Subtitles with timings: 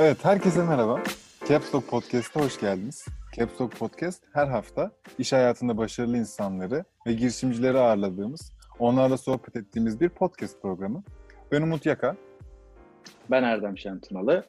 [0.00, 1.02] Evet, herkese merhaba.
[1.48, 3.06] Caps Lock Podcast'a hoş geldiniz.
[3.36, 10.00] Caps Lock Podcast her hafta iş hayatında başarılı insanları ve girişimcileri ağırladığımız, onlarla sohbet ettiğimiz
[10.00, 11.02] bir podcast programı.
[11.52, 12.16] Ben Umut Yaka.
[13.30, 14.44] Ben Erdem Şentunalı.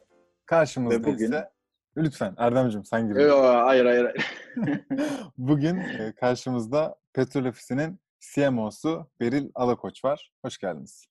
[0.46, 1.50] Karşımızda Ve bugün- ise...
[1.96, 3.16] Lütfen Erdem'cim sen gir.
[3.20, 4.04] Yo, hayır hayır.
[4.04, 4.26] hayır.
[5.38, 8.00] Bugün e, karşımızda Petrol Ofisi'nin
[8.34, 10.32] CMO'su Beril Alakoç var.
[10.44, 11.06] Hoş geldiniz.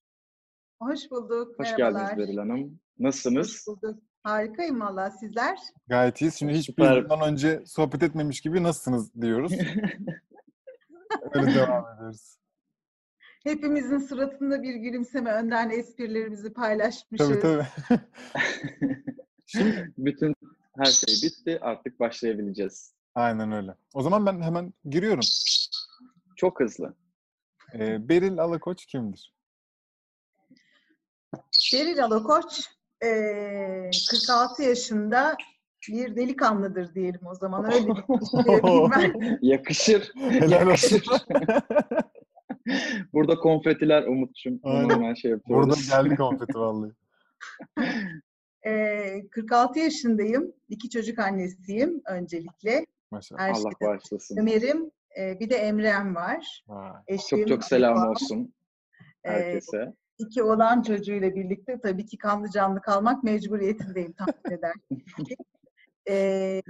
[0.81, 1.59] Hoş bulduk.
[1.59, 1.99] Hoş Merhabalar.
[2.01, 2.79] geldiniz Beril Hanım.
[2.99, 3.47] Nasılsınız?
[3.47, 3.99] Hoş bulduk.
[4.23, 5.11] Harikayım valla.
[5.11, 5.59] Sizler?
[5.87, 6.35] Gayet iyiyiz.
[6.35, 9.51] Şimdi hiç bundan önce sohbet etmemiş gibi nasılsınız diyoruz.
[11.33, 12.37] Öyle devam ediyoruz.
[13.43, 17.27] Hepimizin suratında bir gülümseme önden esprilerimizi paylaşmışız.
[17.27, 17.67] Tabii tabii.
[19.45, 20.35] Şimdi Bütün
[20.77, 21.59] her şey bitti.
[21.61, 22.93] Artık başlayabileceğiz.
[23.15, 23.75] Aynen öyle.
[23.93, 25.25] O zaman ben hemen giriyorum.
[26.35, 26.95] Çok hızlı.
[27.73, 29.33] Ee, Beril Alakoç kimdir?
[31.73, 32.69] Beril Alakoç
[33.03, 35.37] eee, 46 yaşında
[35.89, 37.65] bir delikanlıdır diyelim o zaman.
[37.73, 37.95] Öyle bir
[39.01, 39.37] şey.
[39.51, 40.11] Yakışır.
[40.49, 41.03] Yakışır.
[43.13, 44.59] Burada konfetiler Umut'cum.
[44.63, 45.13] Aynen.
[45.13, 45.67] şey yapıyoruz.
[45.89, 46.91] Burada geldi konfeti vallahi.
[48.65, 50.53] Eee, 46 yaşındayım.
[50.69, 52.85] İki çocuk annesiyim öncelikle.
[53.11, 53.39] Maşallah.
[53.41, 54.37] Her Allah bağışlasın.
[54.37, 56.63] Ömer'im, eee, bir de Emre'm var.
[56.67, 56.91] Vay.
[57.07, 58.53] Eşim, Çok çok selam olsun
[59.23, 59.93] herkese.
[60.21, 65.35] İki olan çocuğuyla birlikte tabii ki kanlı canlı kalmak mecburiyetindeyim tahmin edersiniz ki.
[66.09, 66.61] Ee,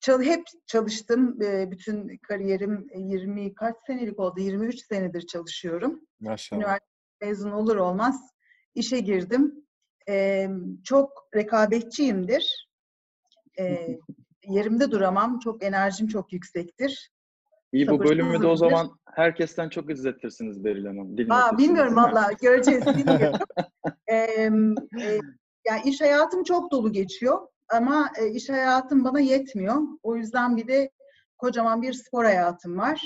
[0.00, 1.42] çal- hep çalıştım.
[1.42, 4.40] Ee, bütün kariyerim 20 kaç senelik oldu?
[4.40, 6.00] 23 senedir çalışıyorum.
[6.20, 6.60] Maşallah.
[6.60, 6.86] Üniversite
[7.20, 8.30] mezun olur olmaz
[8.74, 9.66] işe girdim.
[10.08, 10.48] Ee,
[10.84, 12.68] çok rekabetçiyimdir.
[13.58, 13.98] Ee,
[14.46, 15.38] yerimde duramam.
[15.38, 17.10] Çok enerjim çok yüksektir.
[17.72, 21.14] İyi bu bölümü de o zaman herkesten çok izletirsiniz Beril Hanım.
[21.30, 22.14] Aa, bilmiyorum değil mi?
[22.14, 23.38] valla göreceğiz bilmiyorum.
[24.06, 25.20] Ee, e,
[25.66, 27.38] yani iş hayatım çok dolu geçiyor
[27.68, 29.76] ama e, iş hayatım bana yetmiyor.
[30.02, 30.90] O yüzden bir de
[31.38, 33.00] kocaman bir spor hayatım var.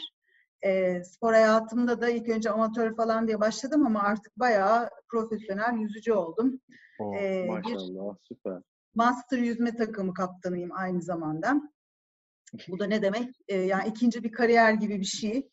[0.67, 6.13] Ee, spor hayatımda da ilk önce amatör falan diye başladım ama artık bayağı profesyonel yüzücü
[6.13, 6.61] oldum.
[7.01, 7.15] Oo.
[7.15, 8.63] Ee, bir Maşallah süper.
[8.95, 11.61] master yüzme takımı kaptanıyım aynı zamanda.
[12.69, 13.29] Bu da ne demek?
[13.49, 15.49] Ee, yani ikinci bir kariyer gibi bir şey.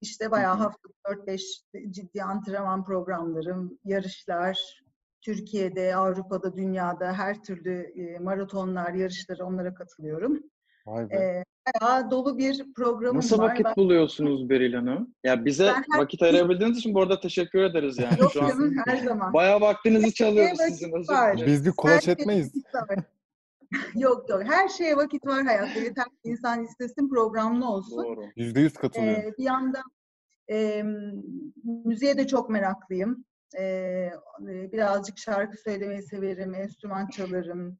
[0.00, 1.40] İşte bayağı hafta 4-5
[1.90, 4.80] ciddi antrenman programlarım, yarışlar,
[5.20, 10.40] Türkiye'de, Avrupa'da, dünyada her türlü e, maratonlar, yarışlara onlara katılıyorum.
[10.86, 11.14] Vay be.
[11.16, 11.44] Ee,
[11.80, 13.50] bayağı dolu bir programım Nasıl var.
[13.50, 15.14] vakit Ben- buluyorsunuz Beril Hanım?
[15.24, 18.20] Ya bize Ben her- vakit ayırabildiğiniz için bu arada teşekkür ederiz yani.
[18.20, 19.32] Yok Şu an canım her zaman.
[19.32, 21.42] bayağı vaktinizi çalıyoruz sizin var.
[21.46, 22.52] Biz bir kulaç Her etmeyiz.
[23.94, 25.80] Yok yok her şeye vakit var hayatta.
[25.80, 28.04] Yeter ki insan istesin programlı olsun.
[28.04, 28.24] Doğru.
[28.36, 29.22] Yüzde yüz katılıyorum.
[29.22, 29.84] Ee, bir yandan
[30.50, 30.82] e,
[31.84, 33.24] müziğe de çok meraklıyım.
[33.58, 34.10] Ee,
[34.48, 37.78] birazcık şarkı söylemeyi severim, enstrüman çalarım,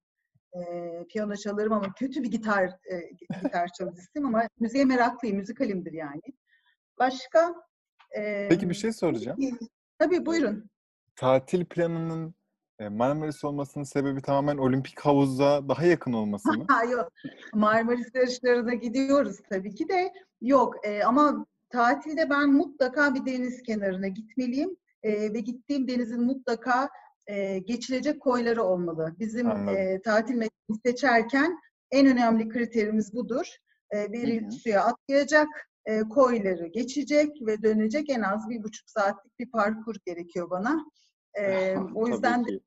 [0.53, 0.61] e,
[1.09, 3.01] piyano çalarım ama kötü bir gitar e,
[3.43, 6.21] gitar çalıcısıyım ama müziğe meraklıyım, müzikalimdir yani.
[6.99, 7.55] Başka?
[8.19, 9.39] e, Peki bir şey soracağım.
[9.99, 10.71] Tabii buyurun.
[11.17, 12.35] Tatil planının
[12.89, 16.67] Marmaris olmasının sebebi tamamen olimpik havuza daha yakın olması mı?
[16.91, 17.13] Yok.
[17.55, 24.09] Marmaris yarışlarına gidiyoruz tabii ki de yok e, ama tatilde ben mutlaka bir deniz kenarına
[24.09, 26.89] gitmeliyim E, ve gittiğim denizin mutlaka
[27.27, 29.15] e, geçilecek koyları olmalı.
[29.19, 29.77] Bizim Anladım.
[29.77, 31.59] e, tatil mekanı seçerken
[31.91, 33.57] en önemli kriterimiz budur.
[33.95, 34.51] E, bir Hı hı.
[34.51, 35.49] suya atlayacak,
[35.87, 40.85] e, koyları geçecek ve dönecek en az bir buçuk saatlik bir parkur gerekiyor bana.
[41.35, 42.61] E, o Tabii yüzden de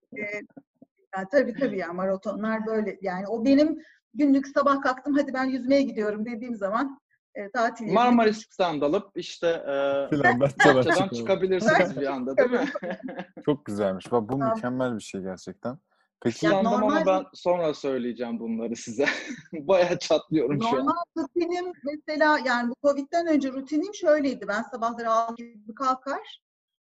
[1.17, 2.97] yani tabii tabii yani maratonlar böyle.
[3.01, 3.81] Yani o benim
[4.13, 6.99] günlük sabah kalktım hadi ben yüzmeye gidiyorum dediğim zaman
[7.35, 11.09] e, tatil yerine- Marmaris'ten dalıp işte e, Filan çıkıyorum.
[11.09, 12.65] çıkabilirsiniz bir anda değil mi?
[13.45, 14.11] Çok güzelmiş.
[14.11, 15.77] Bak bu mükemmel bir şey gerçekten.
[16.21, 19.05] Peki Ya Planladım ama normal- ben sonra söyleyeceğim bunları size.
[19.53, 20.75] Bayağı çatlıyorum şu an.
[20.75, 24.47] Normal rutinim mesela yani bu Covid'den önce rutinim şöyleydi.
[24.47, 26.41] Ben sabahları 6 gibi kalkar.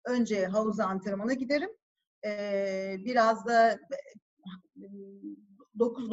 [0.09, 1.69] Önce havuza antrenmana giderim.
[2.25, 3.79] Ee, biraz da
[5.79, 6.09] 9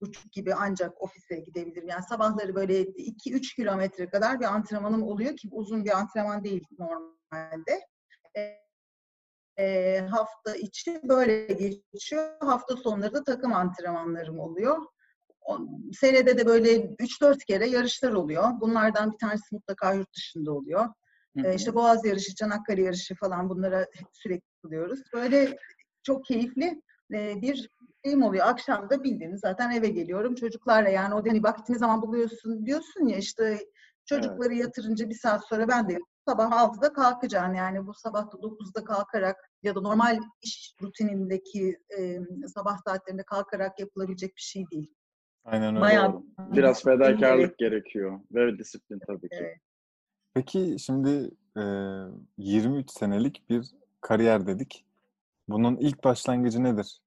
[0.00, 1.88] buçuk gibi ancak ofise gidebilirim.
[1.88, 7.86] Yani sabahları böyle 2-3 kilometre kadar bir antrenmanım oluyor ki uzun bir antrenman değil normalde.
[9.58, 11.46] E, hafta içi böyle
[11.92, 12.36] geçiyor.
[12.40, 14.78] Hafta sonları da takım antrenmanlarım oluyor.
[16.00, 18.44] Senede de böyle 3-4 kere yarışlar oluyor.
[18.60, 20.86] Bunlardan bir tanesi mutlaka yurt dışında oluyor.
[21.36, 21.52] Hı hı.
[21.52, 25.00] İşte Boğaz yarışı, Çanakkale yarışı falan bunlara sürekli buluyoruz.
[25.14, 25.56] Böyle
[26.02, 27.70] çok keyifli bir
[28.04, 28.46] şeyim oluyor.
[28.46, 30.88] Akşam da bildiğiniz zaten eve geliyorum çocuklarla.
[30.88, 33.58] Yani o hani vaktini zaman buluyorsun diyorsun ya işte
[34.04, 35.98] çocukları yatırınca bir saat sonra ben de
[36.28, 37.54] sabah 6'da kalkacaksın.
[37.54, 42.18] Yani bu sabah 9'da kalkarak ya da normal iş rutinindeki e,
[42.54, 44.94] sabah saatlerinde kalkarak yapılabilecek bir şey değil.
[45.44, 45.80] Aynen öyle.
[45.80, 46.22] Bayağı.
[46.38, 48.20] Biraz fedakarlık gerekiyor.
[48.32, 49.36] Ve disiplin tabii ki.
[49.40, 49.58] Evet.
[50.36, 51.62] Peki şimdi e,
[52.38, 54.84] 23 senelik bir kariyer dedik.
[55.48, 57.00] Bunun ilk başlangıcı nedir?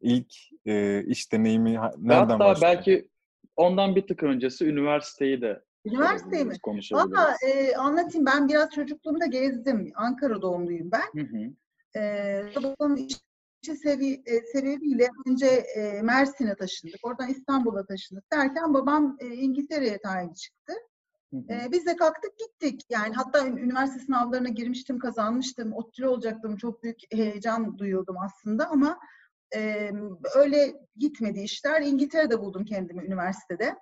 [0.00, 0.34] İlk
[0.66, 2.72] e, iş deneyimi ha- nereden Hatta başlıyor?
[2.76, 3.08] belki
[3.56, 6.58] ondan bir tık öncesi üniversiteyi de Üniversite mi?
[6.62, 7.12] konuşabiliriz.
[7.12, 8.26] Valla e, anlatayım.
[8.26, 9.92] Ben biraz çocukluğumda gezdim.
[9.94, 11.20] Ankara doğumluyum ben.
[11.22, 11.52] Hı hı.
[11.98, 17.00] Ee, babamın işi sevi, e, sebebiyle önce e, Mersin'e taşındık.
[17.02, 20.72] Oradan İstanbul'a taşındık derken babam e, İngiltere'ye tayin çıktı.
[21.32, 21.52] Hı hı.
[21.52, 22.80] E, biz de kalktık gittik.
[22.90, 25.72] Yani hatta ün- üniversite sınavlarına girmiştim, kazanmıştım.
[25.72, 26.56] ODTÜ'lü olacaktım.
[26.56, 28.98] Çok büyük heyecan duyuyordum aslında ama
[29.54, 29.90] e,
[30.34, 31.82] öyle gitmedi işler.
[31.82, 33.76] İngiltere'de buldum kendimi üniversitede.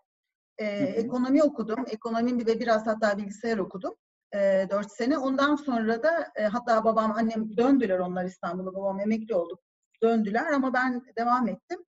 [0.59, 1.85] E, ekonomi okudum.
[1.91, 3.95] Ekonomi ve biraz hatta bilgisayar okudum.
[4.35, 5.19] E, 4 sene.
[5.19, 8.75] Ondan sonra da e, hatta babam, annem döndüler onlar İstanbul'a.
[8.75, 9.59] Babam emekli oldu.
[10.03, 11.85] Döndüler ama ben devam ettim.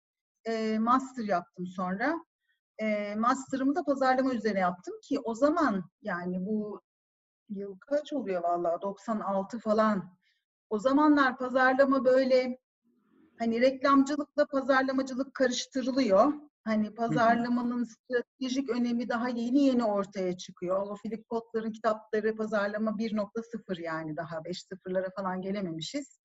[0.44, 2.25] E, master yaptım sonra.
[2.78, 6.80] E, master'ımı da pazarlama üzerine yaptım ki o zaman yani bu
[7.48, 10.19] yıl kaç oluyor vallahi 96 falan.
[10.70, 12.58] O zamanlar pazarlama böyle
[13.38, 16.32] hani reklamcılıkla pazarlamacılık karıştırılıyor.
[16.64, 20.86] Hani pazarlamanın stratejik önemi daha yeni yeni ortaya çıkıyor.
[20.86, 26.19] O Philip Kotler'ın kitapları pazarlama 1.0 yani daha 5 sıfırlara falan gelememişiz.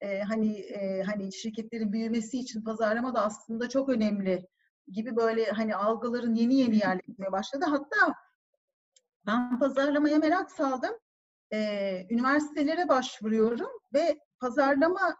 [0.00, 4.48] Ee, hani e, hani şirketlerin büyümesi için pazarlama da aslında çok önemli
[4.92, 7.64] gibi böyle hani algıların yeni yeni yerleşmeye başladı.
[7.68, 8.14] Hatta
[9.26, 10.92] ben pazarlamaya merak saldım.
[11.52, 15.16] Ee, üniversitelere başvuruyorum ve pazarlama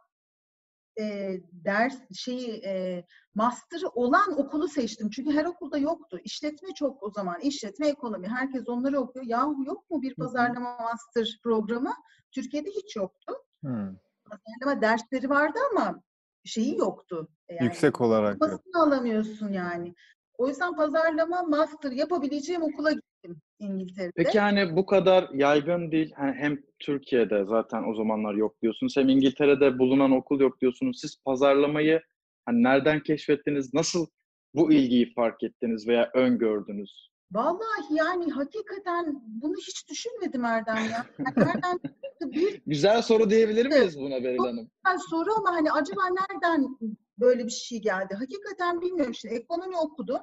[1.00, 5.10] e, ders şeyi e, master'ı olan okulu seçtim.
[5.10, 6.20] Çünkü her okulda yoktu.
[6.24, 7.40] İşletme çok o zaman.
[7.40, 8.28] İşletme, ekonomi.
[8.28, 9.26] Herkes onları okuyor.
[9.26, 11.94] Yahu yok mu bir pazarlama master programı?
[12.32, 13.34] Türkiye'de hiç yoktu.
[13.60, 13.96] Hmm.
[14.24, 16.02] Pazarlama dersleri vardı ama
[16.44, 17.28] şeyi yoktu.
[17.50, 18.40] Yani Yüksek olarak.
[18.40, 19.94] Basını alamıyorsun yani.
[20.38, 24.12] O yüzden pazarlama master yapabileceğim okula gittim İngiltere'de.
[24.16, 26.12] Peki hani bu kadar yaygın değil.
[26.16, 28.96] Hani hem Türkiye'de zaten o zamanlar yok diyorsunuz.
[28.96, 31.00] Hem İngiltere'de bulunan okul yok diyorsunuz.
[31.00, 32.00] Siz pazarlamayı
[32.46, 33.74] hani nereden keşfettiniz?
[33.74, 34.06] Nasıl
[34.54, 37.13] bu ilgiyi fark ettiniz veya öngördünüz?
[37.34, 41.06] Vallahi yani hakikaten bunu hiç düşünmedim Erdem ya.
[41.18, 41.80] Yani nereden
[42.20, 44.70] bir Güzel soru diyebilir miyiz buna Beril Hanım?
[44.84, 46.78] tane soru ama hani acaba nereden
[47.18, 48.14] böyle bir şey geldi?
[48.14, 49.14] Hakikaten bilmiyorum.
[49.14, 50.20] Şimdi ekonomi okudum.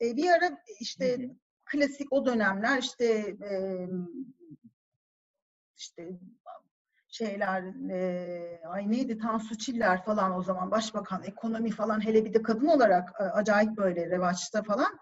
[0.00, 1.30] E, bir ara işte
[1.64, 3.04] klasik o dönemler işte
[3.50, 3.86] e,
[5.76, 6.20] işte
[7.08, 12.42] şeyler e, ay neydi Tansu Çiller falan o zaman başbakan ekonomi falan hele bir de
[12.42, 14.98] kadın olarak e, acayip böyle revaçta falan.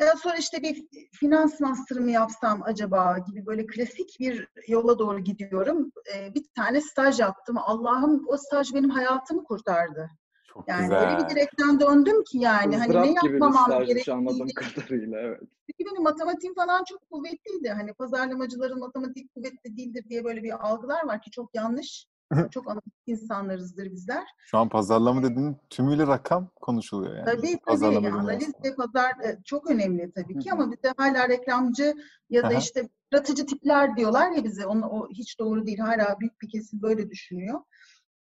[0.00, 5.18] Ya sonra işte bir finans master'ı mı yapsam acaba gibi böyle klasik bir yola doğru
[5.18, 5.92] gidiyorum.
[6.34, 7.56] Bir tane staj yaptım.
[7.58, 10.10] Allah'ım o staj benim hayatımı kurtardı.
[10.44, 11.00] Çok Yani güzel.
[11.00, 15.40] öyle bir direkten döndüm ki yani hani ne yapmamam stajmış gerektiği anladığım kadarıyla evet.
[15.40, 17.68] çünkü benim matematiğim falan çok kuvvetliydi.
[17.68, 22.06] Hani pazarlamacıların matematik kuvvetli değildir diye böyle bir algılar var ki çok yanlış.
[22.50, 24.24] çok analitik insanlarızdır bizler.
[24.38, 27.24] Şu an pazarlama dediğin tümüyle rakam konuşuluyor yani.
[27.24, 27.58] Tabii tabii.
[27.58, 29.12] Pazarlama Yani analiz ve pazar
[29.44, 31.94] çok önemli tabii ki ama bizde hala reklamcı
[32.30, 34.66] ya da işte yaratıcı tipler diyorlar ya bize.
[34.66, 35.78] Onu, o hiç doğru değil.
[35.78, 37.60] Hala büyük bir kesim böyle düşünüyor.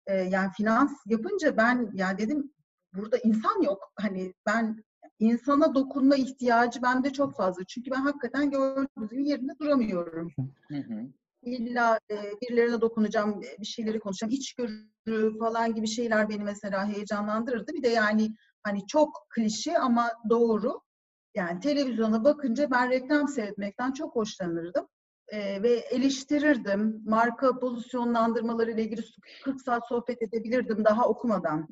[0.08, 2.52] Ee, yani finans yapınca ben ya dedim
[2.94, 3.92] burada insan yok.
[3.96, 4.84] Hani ben
[5.20, 7.64] insana dokunma ihtiyacı bende çok fazla.
[7.64, 10.32] Çünkü ben hakikaten gördüğünüz gibi yerinde duramıyorum.
[10.70, 11.08] Hı hı.
[11.46, 14.34] İlla e, birilerine dokunacağım, e, bir şeyleri konuşacağım.
[14.34, 17.74] İçgörü falan gibi şeyler beni mesela heyecanlandırırdı.
[17.74, 20.82] Bir de yani hani çok klişe ama doğru.
[21.36, 24.88] Yani televizyona bakınca ben reklam seyretmekten çok hoşlanırdım.
[25.28, 27.02] E, ve eleştirirdim.
[27.06, 29.02] Marka pozisyonlandırmaları ile ilgili
[29.44, 31.68] 40 saat sohbet edebilirdim daha okumadan.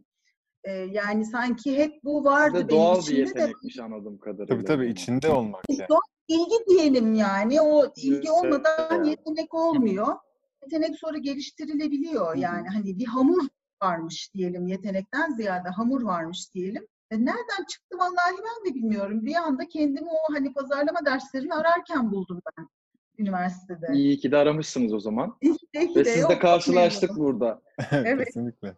[0.63, 4.56] E, yani sanki hep bu vardı Sizde benim doğal bir içimde de yetenekmiş anladığım kadarıyla.
[4.56, 5.89] Tabii tabii içinde olmak yani.
[5.89, 7.62] Doğal ilgi diyelim yani.
[7.62, 10.08] O ilgi olmadan yetenek olmuyor.
[10.63, 12.36] Yetenek sonra geliştirilebiliyor.
[12.36, 13.48] Yani hani bir hamur
[13.84, 16.88] varmış diyelim yetenekten ziyade hamur varmış diyelim.
[17.12, 19.25] E nereden çıktı vallahi ben de bilmiyorum.
[19.25, 22.68] Bir anda kendimi o hani pazarlama derslerini ararken buldum ben
[23.18, 23.88] üniversitede.
[23.94, 25.38] İyi ki de aramışsınız o zaman.
[25.42, 27.62] İşte ki Ve de siz yok, de çok karşılaştık burada.
[27.92, 28.25] Evet.
[28.25, 28.75] Kesinlikle.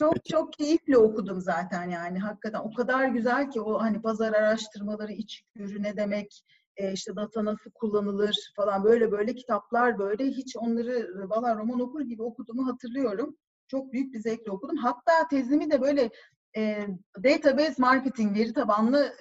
[0.00, 0.28] Çok Peki.
[0.28, 5.82] çok keyifle okudum zaten yani hakikaten o kadar güzel ki o hani pazar araştırmaları içgörü
[5.82, 6.44] ne demek
[6.76, 11.80] e, işte data nasıl kullanılır falan böyle böyle kitaplar böyle hiç onları e, valla roman
[11.80, 13.36] okur gibi okuduğumu hatırlıyorum.
[13.68, 14.76] Çok büyük bir zevkle okudum.
[14.76, 16.10] Hatta tezimi de böyle
[16.56, 16.86] e,
[17.24, 19.12] database marketing veri tabanlı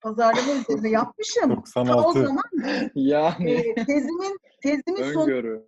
[0.00, 1.62] pazarlama üzerine yapmışım.
[1.74, 2.22] Ta o 96.
[2.22, 2.44] zaman
[2.94, 5.62] Yani e, tezimin Tezimin sonu.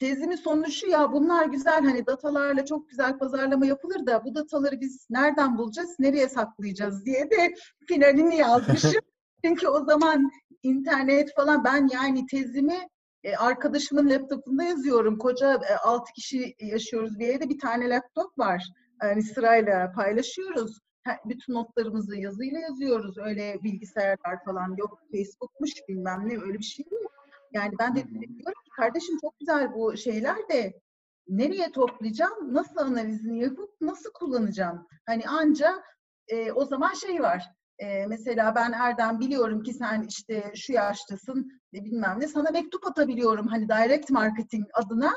[0.00, 4.80] Tezimin sonu şu ya bunlar güzel hani datalarla çok güzel pazarlama yapılır da bu dataları
[4.80, 7.54] biz nereden bulacağız, nereye saklayacağız diye de
[7.88, 9.00] finalini yazmışım.
[9.44, 10.30] Çünkü o zaman
[10.62, 12.88] internet falan ben yani tezimi
[13.24, 15.18] e, arkadaşımın laptopunda yazıyorum.
[15.18, 18.64] Koca e, 6 kişi yaşıyoruz bir evde bir tane laptop var.
[19.02, 20.78] Yani sırayla paylaşıyoruz.
[21.24, 23.18] Bütün notlarımızı yazıyla yazıyoruz.
[23.18, 24.98] Öyle bilgisayarlar falan yok.
[25.12, 27.17] Facebook'muş bilmem ne öyle bir şey yok.
[27.52, 30.80] Yani ben de diyorum ki kardeşim çok güzel bu şeyler de
[31.28, 34.86] nereye toplayacağım, nasıl analizini yapıp nasıl kullanacağım?
[35.06, 35.82] Hani anca
[36.28, 37.44] e, o zaman şey var.
[37.78, 42.86] E, mesela ben Erdem biliyorum ki sen işte şu yaştasın e, bilmem ne sana mektup
[42.86, 45.12] atabiliyorum hani direct marketing adına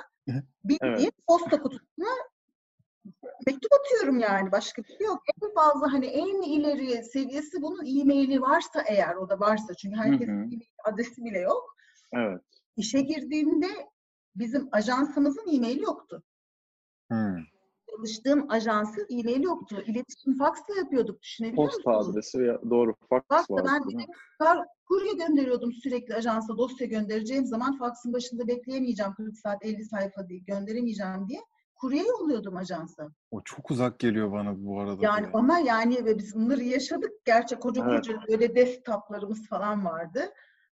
[0.63, 1.13] bildiğin Evet.
[1.27, 2.09] posta kutusuna
[3.47, 5.21] mektup atıyorum yani başka bir şey yok.
[5.43, 10.31] En fazla hani en ileri seviyesi bunun e-maili varsa eğer o da varsa çünkü herkesin
[10.31, 11.75] e-mail adresi bile yok.
[12.13, 12.41] Evet.
[12.77, 13.68] İşe girdiğimde
[14.36, 16.24] bizim ajansımızın e-maili yoktu.
[17.10, 17.36] Hmm.
[17.96, 19.84] Çalıştığım ajansın e-maili yoktu.
[19.88, 22.10] İletişim faksla yapıyorduk düşünebiliyor Posta musunuz?
[22.10, 22.96] adresi ya- doğru.
[23.10, 23.65] Fax Faksla vardı.
[23.68, 24.06] ben
[24.39, 30.27] kar, kurye gönderiyordum sürekli ajansa dosya göndereceğim zaman faksın başında bekleyemeyeceğim 40 saat 50 sayfa
[30.30, 31.39] diye gönderemeyeceğim diye
[31.75, 33.10] kurye yolluyordum ajansa.
[33.32, 34.98] O çok uzak geliyor bana bu arada.
[35.01, 35.32] Yani ya.
[35.34, 37.12] ama yani ve biz bunları yaşadık.
[37.25, 37.98] Gerçek koca Evet.
[38.08, 40.20] koca böyle desktoplarımız falan vardı.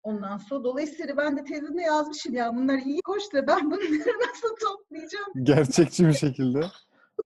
[0.04, 3.82] Ondan sonra dolayısıyla ben de tezimde yazmışım ya bunlar iyi hoş da ben bunları
[4.30, 6.62] nasıl toplayacağım, Gerçekçi bir şekilde.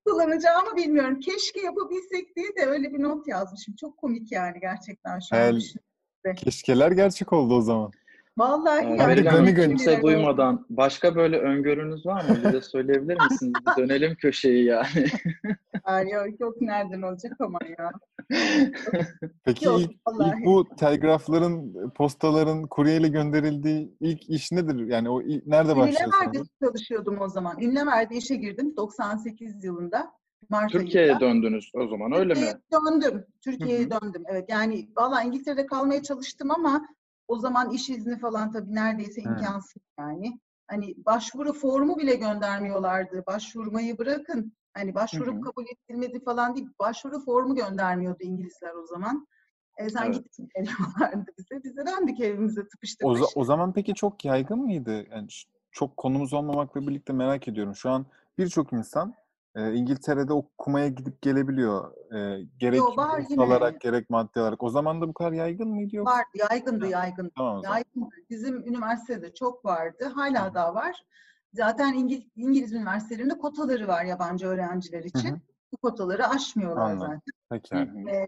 [0.05, 1.19] kullanacağımı bilmiyorum.
[1.19, 3.75] Keşke yapabilsek diye de öyle bir not yazmışım.
[3.75, 5.61] Çok komik yani gerçekten şu an Hayal-.
[6.37, 7.91] Keşkeler gerçek oldu o zaman.
[8.37, 9.55] Vallahi Ee, yani gani.
[9.55, 12.37] kimse duymadan başka böyle öngörünüz var mı?
[12.45, 13.53] Bize söyleyebilir misiniz?
[13.77, 14.85] Bir dönelim köşeyi yani.
[15.87, 17.91] Yani yok, yok nereden olacak ama ya.
[19.43, 20.39] Peki Yok, ilk, vallahi.
[20.39, 24.87] ilk bu telgrafların, postaların kuryeyle gönderildiği ilk iş nedir?
[24.87, 26.13] Yani o ilk, nerede başlıyorsunuz?
[26.21, 27.61] Ünlemer'de çalışıyordum o zaman.
[27.61, 30.11] Ünlemer'de işe girdim 98 yılında.
[30.49, 31.25] Mart Türkiye'ye ayında.
[31.25, 32.39] döndünüz o zaman öyle mi?
[32.39, 33.25] Türkiye'ye döndüm.
[33.43, 34.23] Türkiye'ye döndüm.
[34.27, 36.85] Evet yani valla İngiltere'de kalmaya çalıştım ama
[37.27, 39.29] o zaman iş izni falan tabii neredeyse Hı.
[39.29, 40.39] imkansız yani.
[40.67, 43.23] Hani başvuru formu bile göndermiyorlardı.
[43.27, 44.53] Başvurmayı bırakın.
[44.73, 46.67] Hani başvurup kabul edilmedi falan değil.
[46.79, 49.27] Başvuru formu göndermiyordu İngilizler o zaman.
[49.77, 50.15] E, sen Evet.
[50.15, 51.63] gittin diyorlardı bize.
[51.63, 55.05] Biz de döndük evimize tıpış O, o zaman peki çok yaygın mıydı?
[55.11, 55.27] Yani
[55.71, 57.75] çok konumuz olmamakla birlikte merak ediyorum.
[57.75, 58.05] Şu an
[58.37, 59.15] birçok insan
[59.55, 61.91] e, İngiltere'de okumaya gidip gelebiliyor.
[62.15, 63.43] E, gerek Yo, var yine.
[63.43, 64.63] alarak gerek maddi olarak.
[64.63, 66.15] O zaman da bu kadar yaygın mıydı yoksa?
[66.15, 67.31] Vardı, yaygındı, yaygındı.
[67.37, 67.75] Tamam o zaman.
[67.75, 68.15] Yaygındı.
[68.29, 70.05] Bizim üniversitede çok vardı.
[70.05, 70.53] Hı Hala hı.
[70.53, 71.05] daha var.
[71.53, 75.29] Zaten İngiliz, İngiliz üniversitelerinde kotaları var yabancı öğrenciler Hı için.
[75.29, 75.39] hı.
[75.71, 76.99] Bu kotaları aşmıyorlar Anladım.
[76.99, 77.21] zaten.
[77.49, 77.75] Peki.
[77.75, 78.09] Hı hı.
[78.09, 78.27] Ee,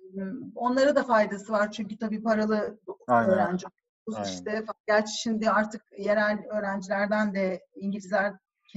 [0.56, 3.30] onlara da faydası var çünkü tabii paralı Aynen.
[3.30, 3.68] öğrenci
[4.14, 4.30] Aynen.
[4.30, 8.34] işte gerçi şimdi artık yerel öğrencilerden de İngilizler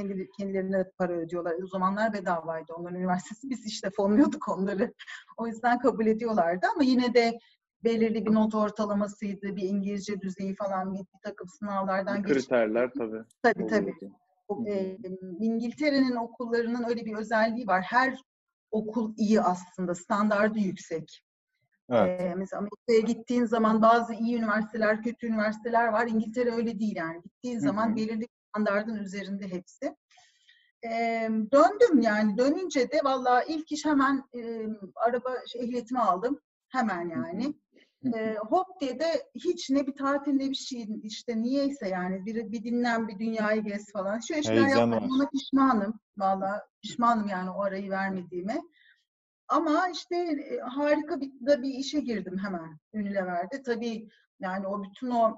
[0.09, 1.55] kendi kendilerine para ödüyorlar.
[1.63, 3.51] O zamanlar bedavaydı onların üniversitesi.
[3.51, 4.95] Biz işte fonluyorduk onları.
[5.37, 7.39] O yüzden kabul ediyorlardı ama yine de
[7.85, 13.23] belirli bir not ortalamasıydı, bir İngilizce düzeyi falan bir, bir takım sınavlardan geçip Kriterler tabii.
[13.43, 13.95] tabii tabii.
[14.49, 14.97] O, e,
[15.41, 17.83] İngiltere'nin okullarının öyle bir özelliği var.
[17.83, 18.19] Her
[18.71, 21.23] okul iyi aslında, standardı yüksek.
[21.91, 22.21] Evet.
[22.21, 26.07] Ee, mesela Amerika'ya gittiğin zaman bazı iyi üniversiteler, kötü üniversiteler var.
[26.07, 27.23] İngiltere öyle değil yani.
[27.23, 29.97] Gittiğin zaman belirli standardın üzerinde hepsi.
[30.85, 32.39] Ee, döndüm yani.
[32.39, 36.41] Dönünce de vallahi ilk iş hemen e, araba şey, ehliyetimi aldım.
[36.69, 37.55] Hemen yani.
[38.15, 42.53] Ee, hop diye de hiç ne bir tatil ne bir şey işte niyeyse yani bir,
[42.53, 44.21] bir dinlen bir dünyayı gez falan.
[44.21, 46.01] Şu işler yapmadım ona pişmanım.
[46.17, 48.61] Vallahi pişmanım yani o arayı vermediğime.
[49.49, 53.63] Ama işte e, harika bir, da bir işe girdim hemen Unilever'de.
[53.63, 54.09] Tabii
[54.41, 55.37] yani o bütün o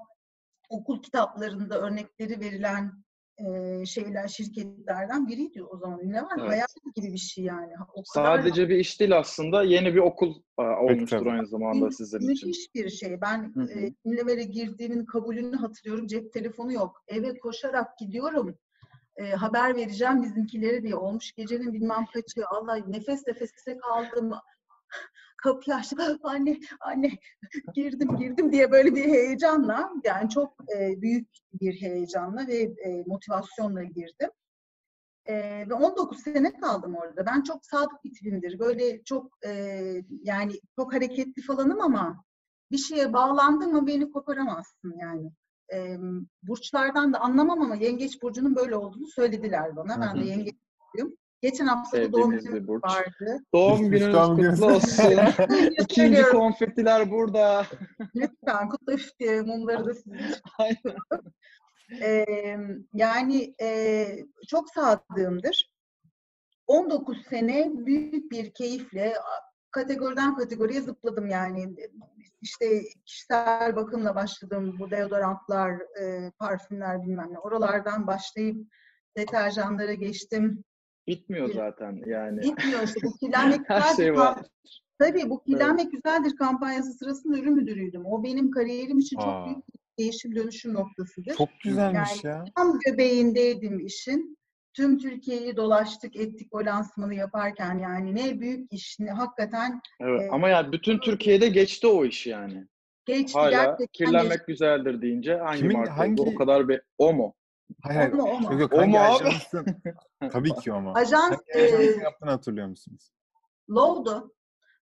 [0.69, 3.02] okul kitaplarında örnekleri verilen
[3.37, 6.37] e, şeyler şirketlerden biriydi o zaman Unilever.
[6.39, 6.49] Evet.
[6.49, 7.71] Hayal gibi bir şey yani.
[7.93, 11.91] O kadar Sadece bir iş değil aslında yeni bir okul e, olmuştur aynı zamanda Mü-
[11.93, 12.49] sizin için.
[12.49, 13.21] Müthiş bir şey.
[13.21, 13.79] Ben Hı hı.
[13.79, 16.07] e, Unilever'e girdiğimin kabulünü hatırlıyorum.
[16.07, 17.03] Cep telefonu yok.
[17.07, 18.57] Eve koşarak gidiyorum.
[19.15, 20.95] E, haber vereceğim bizimkilere diye.
[20.95, 22.47] Olmuş gecenin bilmem kaçı.
[22.47, 24.33] Allah nefes nefese kaldım.
[25.43, 25.99] Kapıyı açtım.
[26.23, 27.11] Anne, anne
[27.73, 31.27] girdim girdim diye böyle bir heyecanla yani çok e, büyük
[31.61, 34.29] bir heyecanla ve e, motivasyonla girdim.
[35.25, 35.33] E,
[35.69, 37.25] ve 19 sene kaldım orada.
[37.25, 38.59] Ben çok sadık bir tipimdir.
[38.59, 39.51] Böyle çok e,
[40.23, 42.23] yani çok hareketli falanım ama
[42.71, 45.31] bir şeye bağlandım mı beni koparamazsın yani.
[45.73, 45.97] E,
[46.43, 50.01] burçlardan da anlamam ama yengeç burcunun böyle olduğunu söylediler bana.
[50.01, 51.17] Ben de yengeç burcuyum.
[51.43, 52.83] Geçen hafta da doğum günüm burç.
[52.83, 53.43] vardı.
[53.53, 55.19] Doğum gününüz kutlu olsun.
[55.79, 57.65] İkinci konfetiler burada.
[58.15, 60.97] Lütfen kutla üf diye mumları da sizin için Aynen.
[62.01, 62.25] E,
[62.93, 64.07] yani e,
[64.47, 65.73] çok sadığımdır.
[66.67, 69.13] 19 sene büyük bir keyifle
[69.71, 71.75] kategoriden kategoriye zıpladım yani.
[72.41, 74.75] İşte kişisel bakımla başladım.
[74.79, 75.71] Bu deodorantlar,
[76.01, 77.39] e, parfümler bilmem ne.
[77.39, 78.67] Oralardan başlayıp
[79.17, 80.63] deterjanlara geçtim.
[81.07, 82.41] Bitmiyor zaten yani.
[82.41, 82.99] Bitmiyor işte.
[83.03, 84.39] Bu kirlenmek Her şey var.
[84.99, 88.05] Tabii bu kirlenmek güzeldir kampanyası sırasında ürün müdürüydüm.
[88.05, 89.45] O benim kariyerim için çok Aa.
[89.45, 91.35] büyük bir değişim dönüşüm noktasıdır.
[91.35, 92.45] Çok güzelmiş ya.
[92.55, 94.37] Tam göbeğindeydim işin.
[94.73, 100.21] Tüm Türkiye'yi dolaştık, ettik o lansmanı yaparken yani ne büyük iş, ne, hakikaten Evet.
[100.21, 102.67] Ee, Ama yani bütün Türkiye'de geçti o iş yani.
[103.05, 104.45] geçti Hala gerçekten kirlenmek geçti.
[104.47, 106.21] güzeldir deyince hangi Kimin- marka hangi-?
[106.21, 107.33] O kadar bir o mu?
[107.81, 108.13] Hayır hayır.
[108.13, 108.51] O mu, o mu?
[108.51, 109.13] Yok yok O hangi mu abi?
[109.13, 109.65] ajansın?
[110.31, 110.93] Tabii ki o mu.
[110.95, 113.11] Ajans Hangi e, ajansın yaptığını hatırlıyor musunuz?
[113.69, 114.33] Low'du.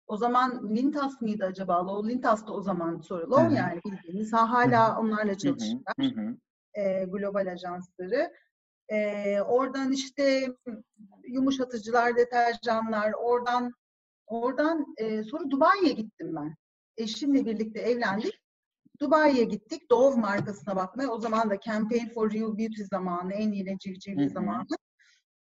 [0.07, 1.87] O zaman Lintas mıydı acaba?
[1.87, 3.29] Low Lintas'tı o zaman sonra.
[3.29, 4.33] Low yani bildiğiniz.
[4.33, 5.93] Ha, hala onlarla çalışıyorlar.
[5.99, 6.37] hı hı.
[6.73, 8.33] e, global ajansları.
[8.89, 10.47] E, oradan işte
[11.27, 13.73] yumuşatıcılar, deterjanlar, oradan
[14.27, 16.55] oradan e, sonra Dubai'ye gittim ben.
[16.97, 18.41] Eşimle birlikte evlendik.
[19.01, 19.89] Dubai'ye gittik.
[19.89, 21.09] Dove markasına bakmaya.
[21.09, 24.29] O zaman da Campaign for Real Beauty zamanı, en Hı civcivli hı.
[24.29, 24.65] zamanı.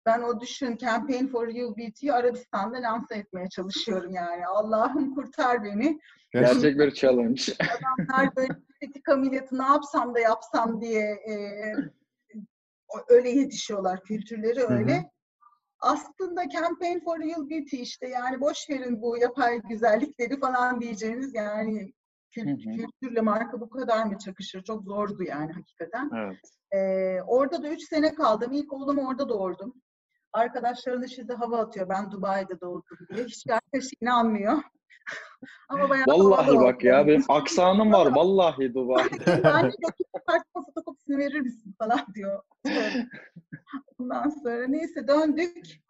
[0.05, 4.48] Ben o düşün Campaign for Real Beauty'yi Arabistan'da lanse etmeye çalışıyorum yani.
[4.48, 6.00] Allah'ım kurtar beni.
[6.31, 7.41] Gerçek bir challenge.
[8.07, 11.36] adamlar böyle estetik ameliyatı ne yapsam da yapsam diye e,
[13.07, 14.03] öyle yetişiyorlar.
[14.03, 14.74] Kültürleri hı.
[14.74, 15.12] öyle.
[15.79, 21.93] Aslında Campaign for Real Beauty işte yani boş verin bu yapay güzellikleri falan diyeceğiniz yani
[22.36, 22.75] kült- Hı hı.
[22.75, 24.63] kültürle marka bu kadar mı çakışır?
[24.63, 26.10] Çok zordu yani hakikaten.
[26.18, 26.40] Evet.
[26.72, 28.52] Ee, orada da 3 sene kaldım.
[28.52, 29.74] İlk oğlumu orada doğurdum.
[30.34, 31.90] Arkadaşlarına şimdi hava atıyor.
[31.90, 33.25] Ben Dubai'de doğdum diye.
[33.25, 34.58] Hiç arkadaş inanmıyor.
[35.70, 38.06] Ama bayağı Vallahi bak ya benim aksanım var.
[38.16, 39.10] Vallahi Dubai.
[39.44, 42.44] Anne doktor kartına fotokopisini verir misin falan diyor.
[44.00, 45.84] Ondan sonra neyse döndük.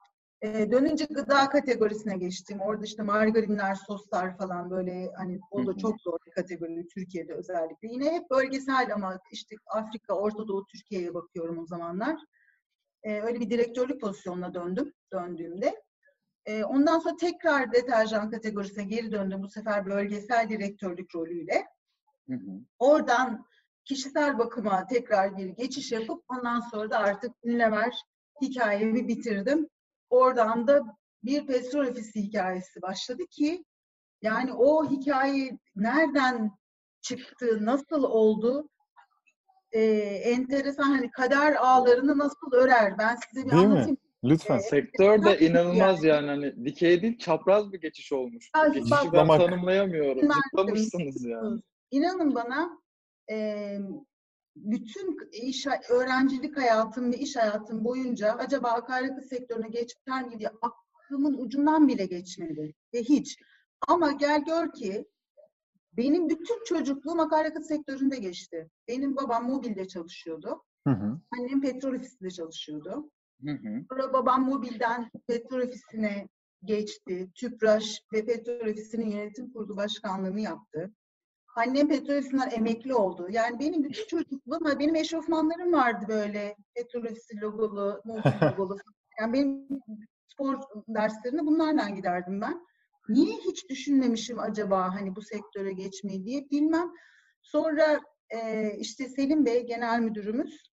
[0.43, 2.59] Ee, dönünce gıda kategorisine geçtim.
[2.61, 7.87] Orada işte margarinler, soslar falan böyle hani o da çok zor bir kategori Türkiye'de özellikle.
[7.87, 12.19] Yine hep bölgesel ama işte Afrika, Orta Doğu, Türkiye'ye bakıyorum o zamanlar.
[13.03, 15.83] Ee, öyle bir direktörlük pozisyonuna döndüm döndüğümde.
[16.45, 19.43] Ee, ondan sonra tekrar deterjan kategorisine geri döndüm.
[19.43, 21.65] Bu sefer bölgesel direktörlük rolüyle.
[22.29, 22.59] Hı hı.
[22.79, 23.45] Oradan
[23.85, 27.93] kişisel bakıma tekrar bir geçiş yapıp ondan sonra da artık Unilever
[28.41, 29.69] hikayemi bitirdim.
[30.13, 30.81] Oradan da
[31.23, 33.65] bir petrol ofisi hikayesi başladı ki
[34.21, 36.51] yani o hikaye nereden
[37.01, 38.69] çıktı, nasıl oldu?
[39.71, 39.81] Ee,
[40.23, 42.97] enteresan hani kader ağlarını nasıl örer?
[42.97, 43.73] Ben size bir Değil mi?
[43.73, 43.97] anlatayım.
[44.23, 44.57] Lütfen.
[44.57, 46.27] Sektör de inanılmaz yani.
[46.27, 48.51] hani dikey değil çapraz bir geçiş olmuş.
[48.55, 50.31] Ya, Geçişi bak- ben tanımlayamıyorum.
[50.51, 51.61] Zıplamışsınız yani.
[51.91, 52.79] İnanın bana
[53.31, 53.67] e,
[54.55, 61.37] bütün iş, öğrencilik hayatım ve iş hayatım boyunca acaba akaryakıt sektörüne geçer miyim diye aklımın
[61.37, 62.73] ucundan bile geçmedi.
[62.93, 63.37] Ve hiç.
[63.87, 65.05] Ama gel gör ki
[65.97, 68.69] benim bütün çocukluğum akaryakıt sektöründe geçti.
[68.87, 70.63] Benim babam mobilde çalışıyordu.
[70.87, 71.19] Hı hı.
[71.31, 73.11] Annem petrol ofisinde çalışıyordu.
[73.45, 73.85] Hı hı.
[73.89, 76.27] Sonra babam mobilden petrol ofisine
[76.63, 77.29] geçti.
[77.35, 80.93] Tüpraş ve petrol ofisinin yönetim kurulu başkanlığını yaptı.
[81.55, 83.27] Annem petrol ofisinden emekli oldu.
[83.29, 88.21] Yani benim bütün çocukluğum, benim eşofmanlarım vardı böyle petrol ofisi logolu, mobil
[88.57, 88.77] logolu.
[89.19, 89.67] Yani benim
[90.27, 92.65] spor derslerine bunlardan giderdim ben.
[93.09, 96.91] Niye hiç düşünmemişim acaba hani bu sektöre geçmeyi diye bilmem.
[97.41, 100.63] Sonra e, işte Selim Bey genel müdürümüz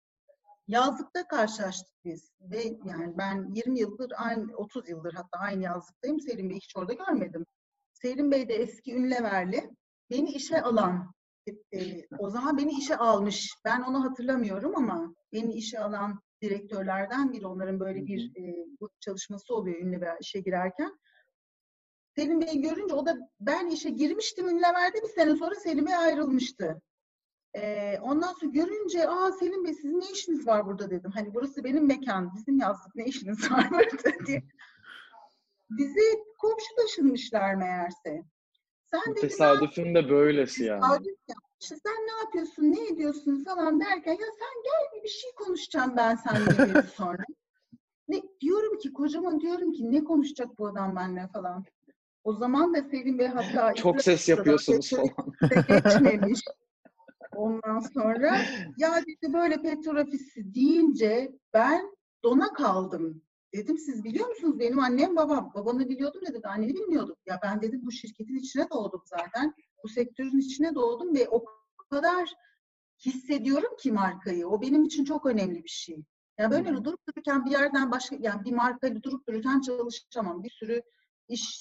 [0.69, 6.21] yazlıkta karşılaştık biz ve yani ben 20 yıldır aynı 30 yıldır hatta aynı yazlıktayım.
[6.21, 7.47] Selim Bey hiç orada görmedim.
[7.93, 9.71] Selim Bey de eski Ünleverli.
[10.11, 11.15] Beni işe alan
[11.47, 13.55] e, e, o zaman beni işe almış.
[13.65, 17.47] Ben onu hatırlamıyorum ama beni işe alan direktörlerden biri.
[17.47, 20.99] Onların böyle bir e, bu çalışması oluyor Ünlever işe girerken.
[22.17, 26.83] Selim Bey görünce o da ben işe girmiştim Ünlever'de bir sene sonra Selim Bey ayrılmıştı.
[28.03, 31.11] Ondan sonra görünce aa Selim Bey sizin ne işiniz var burada dedim.
[31.15, 34.43] Hani burası benim mekan, bizim yazlık ne işiniz var burada diye.
[35.71, 38.25] Bizi komşu taşınmışlar meğerse.
[38.91, 40.83] Sen dedi, Tesadüfün de böylesi yani.
[41.29, 41.81] Yapmışız.
[41.83, 46.83] Sen ne yapıyorsun, ne ediyorsun falan derken ya sen gel bir, şey konuşacağım ben seninle
[46.95, 47.23] sonra.
[48.09, 51.65] Ne, diyorum ki kocaman diyorum ki ne konuşacak bu adam benimle falan.
[52.25, 55.33] O zaman da Selim Bey hatta Çok ses yapıyorsunuz falan.
[55.69, 56.41] geçmemiş.
[57.37, 58.39] Ondan sonra
[58.77, 63.23] ya dedi böyle petrol ofisi deyince ben dona kaldım.
[63.55, 65.53] Dedim siz biliyor musunuz benim annem babam.
[65.55, 67.17] Babanı biliyordum dedi anneni bilmiyordum.
[67.27, 69.55] Ya ben dedim bu şirketin içine doğdum zaten.
[69.85, 71.45] Bu sektörün içine doğdum ve o
[71.91, 72.35] kadar
[73.07, 74.49] hissediyorum ki markayı.
[74.49, 76.05] O benim için çok önemli bir şey.
[76.39, 76.85] Ya böyle Hı.
[76.85, 80.43] durup dururken bir yerden başka yani bir markayla durup dururken çalışamam.
[80.43, 80.83] Bir sürü
[81.29, 81.59] iş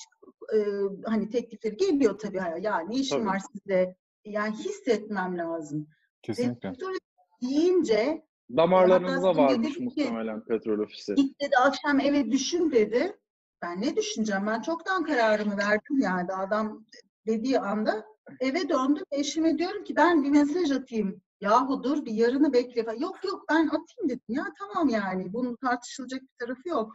[0.53, 0.57] e,
[1.05, 2.37] hani teklifleri geliyor tabii.
[2.61, 3.27] Ya ne işim Tabii.
[3.27, 3.95] var sizde?
[4.25, 5.87] Yani hissetmem lazım.
[6.21, 6.69] Kesinlikle.
[6.69, 6.93] Petrol
[7.41, 11.15] deyince Damarlarınızda Hatta varmış ki- muhtemelen petrol ofisi.
[11.15, 13.17] git dedi akşam eve düşün dedi.
[13.61, 14.47] Ben ne düşüneceğim?
[14.47, 16.33] Ben çoktan kararımı verdim yani.
[16.33, 16.85] Adam
[17.27, 18.05] dediği anda
[18.39, 19.03] eve döndüm.
[19.11, 21.21] Eşime diyorum ki ben bir mesaj atayım.
[21.41, 22.85] Yahu dur bir yarını bekle.
[22.99, 24.21] Yok yok ben atayım dedim.
[24.29, 25.33] Ya tamam yani.
[25.33, 26.93] Bunun tartışılacak bir tarafı yok.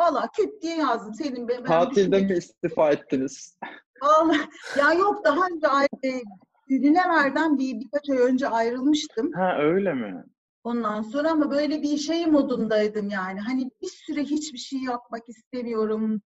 [0.00, 1.14] Valla küt diye yazdım.
[1.14, 3.58] Senin be, ben Tatilde mi istifa ettiniz?
[4.02, 4.40] Vallahi
[4.78, 6.22] ya yok daha önce ayrı,
[6.68, 9.32] Ünilever'den bir birkaç ay önce ayrılmıştım.
[9.32, 10.24] Ha öyle mi?
[10.64, 13.40] Ondan sonra ama böyle bir şey modundaydım yani.
[13.40, 16.22] Hani bir süre hiçbir şey yapmak istemiyorum.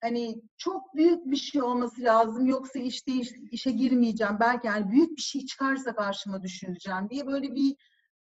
[0.00, 2.46] Hani çok büyük bir şey olması lazım.
[2.46, 4.36] Yoksa işte iş- işe girmeyeceğim.
[4.40, 7.76] Belki yani büyük bir şey çıkarsa karşıma düşüneceğim diye böyle bir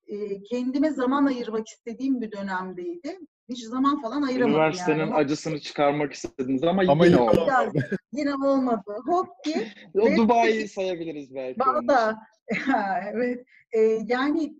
[0.07, 3.19] e, kendime zaman ayırmak istediğim bir dönemdeydi.
[3.49, 5.15] Hiç zaman falan ayıramadım Üniversitenin yani.
[5.15, 7.45] acısını çıkarmak istediniz ama, Ama yine olmadı.
[7.47, 7.73] Biraz,
[8.13, 8.97] yine olmadı.
[9.07, 11.61] Hop diye O Dubai'yi sayabiliriz belki.
[11.61, 12.19] Valla
[13.13, 14.55] evet Ee, yani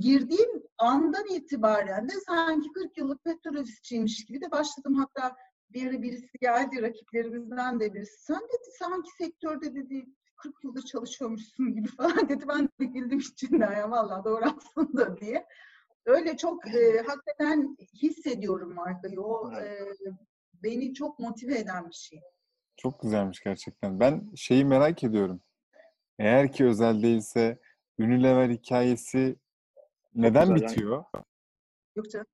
[0.00, 4.94] girdiğim andan itibaren de sanki 40 yıllık petrol ofisçiymiş gibi de başladım.
[4.94, 5.36] Hatta
[5.70, 8.24] bir ara birisi geldi rakiplerimizden de birisi.
[8.24, 12.44] Sen dedi sanki sektörde dedi 40 yıldır çalışıyormuşsun gibi falan dedi.
[12.48, 15.46] Ben de güldüm içinden ya valla doğru aslında diye.
[16.06, 19.20] Öyle çok e, hakikaten hissediyorum markayı.
[19.20, 19.78] O e,
[20.62, 22.20] beni çok motive eden bir şey.
[22.76, 24.00] Çok güzelmiş gerçekten.
[24.00, 25.40] Ben şeyi merak ediyorum.
[26.18, 27.58] Eğer ki özel değilse
[27.98, 29.36] Unilever hikayesi
[30.16, 30.68] neden güzel.
[30.68, 31.04] bitiyor?
[31.96, 32.26] Yok canım.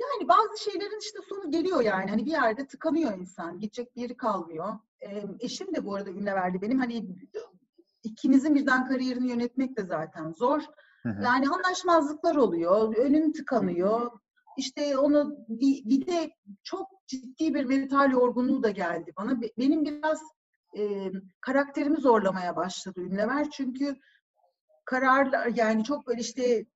[0.00, 2.10] Yani bazı şeylerin işte sonu geliyor yani.
[2.10, 3.60] Hani bir yerde tıkanıyor insan.
[3.60, 4.78] Gidecek bir yeri kalmıyor.
[5.00, 6.78] Ee, eşim de bu arada ünle verdi benim.
[6.78, 7.06] Hani
[8.02, 10.62] ikimizin birden kariyerini yönetmek de zaten zor.
[11.02, 11.22] Hı hı.
[11.22, 12.96] Yani anlaşmazlıklar oluyor.
[12.96, 14.10] Önün tıkanıyor.
[14.56, 16.30] İşte onu bir, bir de
[16.62, 19.40] çok ciddi bir mental yorgunluğu da geldi bana.
[19.42, 20.22] Be- Benim biraz
[20.78, 23.50] e, karakterimi zorlamaya başladı Ünlever.
[23.50, 23.96] Çünkü
[24.88, 26.66] kararlar yani çok böyle işte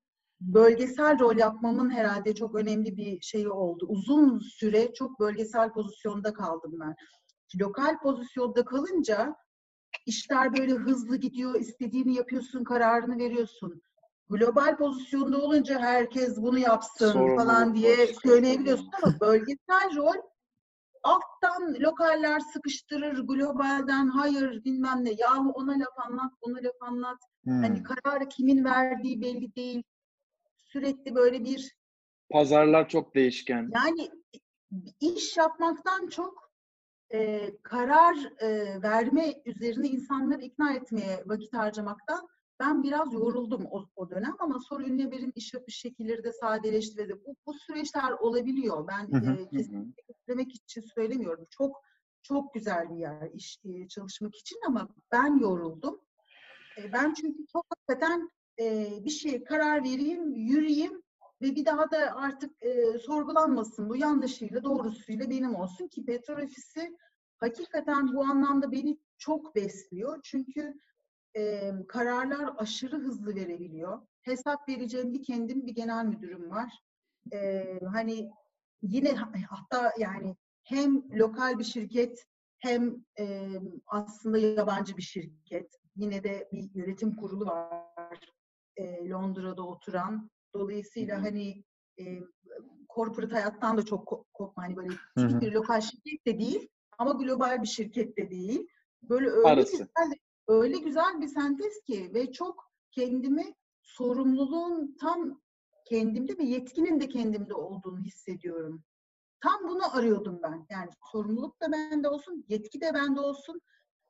[0.40, 3.86] bölgesel rol yapmamın herhalde çok önemli bir şeyi oldu.
[3.88, 6.94] Uzun süre çok bölgesel pozisyonda kaldım ben.
[7.60, 9.36] Lokal pozisyonda kalınca
[10.06, 13.82] işler böyle hızlı gidiyor, istediğini yapıyorsun, kararını veriyorsun.
[14.28, 20.31] Global pozisyonda olunca herkes bunu yapsın Sorumluluk falan diye söyleyebiliyorsun ama bölgesel rol
[21.02, 27.18] alttan lokaller sıkıştırır, globalden hayır bilmem ne, yahu ona laf anlat, buna laf anlat.
[27.46, 27.82] Hani Hmm.
[27.84, 29.82] kararı kimin verdiği belli değil.
[30.56, 31.72] Sürekli böyle bir
[32.30, 33.70] Pazarlar çok değişken.
[33.74, 34.10] yani
[35.00, 36.52] iş yapmaktan çok
[37.14, 42.28] e, karar e, verme üzerine insanları ikna etmeye vakit harcamaktan
[42.62, 47.08] ben biraz yoruldum o, o dönem ama sonra Ünlever'in iş yapış şekilleri de sadeleşti ve
[47.08, 48.88] de bu, bu süreçler olabiliyor.
[48.88, 51.46] Ben Hı hı, e, kesinlikle kötülemek için söylemiyorum.
[51.50, 51.82] Çok
[52.22, 56.00] çok güzel bir yer iş e, çalışmak için ama ben yoruldum.
[56.78, 61.02] E, ben çünkü çok hakikaten e, bir şeye karar vereyim, yürüyeyim
[61.42, 63.88] ve bir daha da artık e, sorgulanmasın.
[63.88, 66.96] Bu yanlışıyla doğrusuyla benim olsun ki petrol ofisi
[67.36, 70.20] hakikaten bu anlamda beni çok besliyor.
[70.22, 70.74] Çünkü
[71.36, 74.02] e, kararlar aşırı hızlı verebiliyor.
[74.22, 76.78] Hesap vereceğim bir kendim bir genel müdürüm var.
[77.32, 78.30] E, hani
[78.82, 82.26] yine ha- hatta yani hem lokal bir şirket
[82.58, 83.48] hem e,
[83.86, 85.78] aslında yabancı bir şirket.
[85.96, 88.20] Yine de bir yönetim kurulu var
[88.76, 90.30] e, Londra'da oturan.
[90.54, 91.24] Dolayısıyla Hı hı.
[91.24, 91.64] hani
[92.00, 92.04] e,
[92.94, 94.62] corporate hayattan da çok ko- kopma.
[94.62, 95.28] Hani böyle Hı hı.
[95.28, 96.68] tipik bir lokal şirket de değil
[96.98, 98.68] ama global bir şirket de değil.
[99.02, 99.70] Böyle öyle Arası.
[99.72, 100.12] güzel,
[100.52, 105.40] öyle güzel bir sentez ki ve çok kendimi sorumluluğun tam
[105.88, 108.84] kendimde ve yetkinin de kendimde olduğunu hissediyorum.
[109.40, 110.66] Tam bunu arıyordum ben.
[110.70, 113.60] Yani sorumluluk da bende olsun, yetki de bende olsun.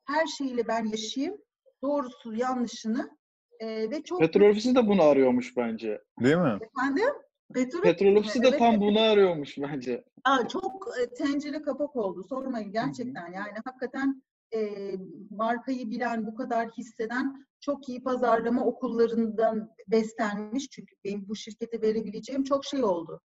[0.05, 1.37] Her şeyiyle ben yaşayayım.
[1.81, 3.17] Doğrusu, yanlışını.
[3.59, 6.01] Ee, ve çok Petrol ofisi de bunu arıyormuş bence.
[6.19, 6.59] Değil mi?
[6.61, 7.09] efendim.
[7.53, 10.03] Petrol, Petrol ofisi de Evet, tam bunu arıyormuş bence.
[10.23, 12.23] Aa, çok e, tencere kapak oldu.
[12.29, 13.31] Sormayın gerçekten.
[13.31, 14.23] Yani hakikaten
[14.55, 14.91] e,
[15.29, 20.69] markayı bilen, bu kadar hisseden çok iyi pazarlama okullarından beslenmiş.
[20.69, 23.21] Çünkü benim bu şirkete verebileceğim çok şey oldu.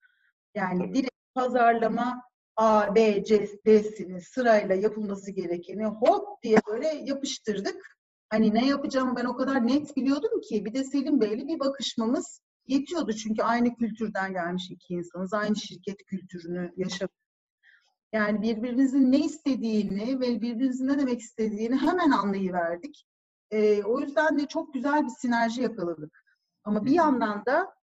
[0.54, 0.94] Yani Tabii.
[0.94, 2.22] direkt pazarlama
[2.56, 7.96] A, B, C, D'sini sırayla yapılması gerekeni hop diye böyle yapıştırdık.
[8.28, 12.40] Hani ne yapacağımı ben o kadar net biliyordum ki bir de Selim Bey'le bir bakışmamız
[12.66, 13.12] yetiyordu.
[13.12, 15.34] Çünkü aynı kültürden gelmiş iki insanız.
[15.34, 17.25] Aynı şirket kültürünü yaşadık.
[18.12, 23.06] Yani birbirimizin ne istediğini ve birbirimizin ne demek istediğini hemen anlayıverdik.
[23.50, 26.24] E, o yüzden de çok güzel bir sinerji yakaladık.
[26.64, 27.74] Ama bir yandan da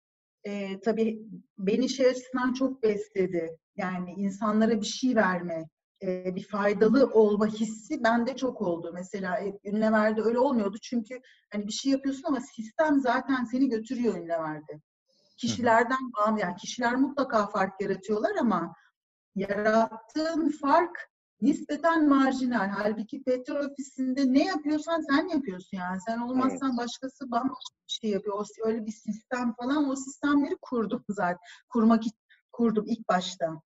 [0.45, 1.23] e, tabii
[1.59, 3.59] beni şey açısından çok besledi.
[3.77, 5.69] Yani insanlara bir şey verme,
[6.03, 8.91] e, bir faydalı olma hissi bende çok oldu.
[8.95, 11.21] Mesela e, Ünlever'de öyle olmuyordu çünkü
[11.53, 14.81] hani bir şey yapıyorsun ama sistem zaten seni götürüyor Ünlever'de.
[15.37, 18.75] Kişilerden bağımlı, yani kişiler mutlaka fark yaratıyorlar ama
[19.35, 22.69] yarattığın fark nispeten marjinal.
[22.69, 26.01] Halbuki petrol ofisinde ne yapıyorsan sen yapıyorsun yani.
[26.07, 26.79] Sen olmazsan evet.
[26.79, 28.39] başkası bambaşka bir şey yapıyor.
[28.39, 31.39] O, öyle bir sistem falan o sistemleri kurdum zaten.
[31.69, 32.03] Kurmak
[32.53, 33.63] kurdum ilk başta.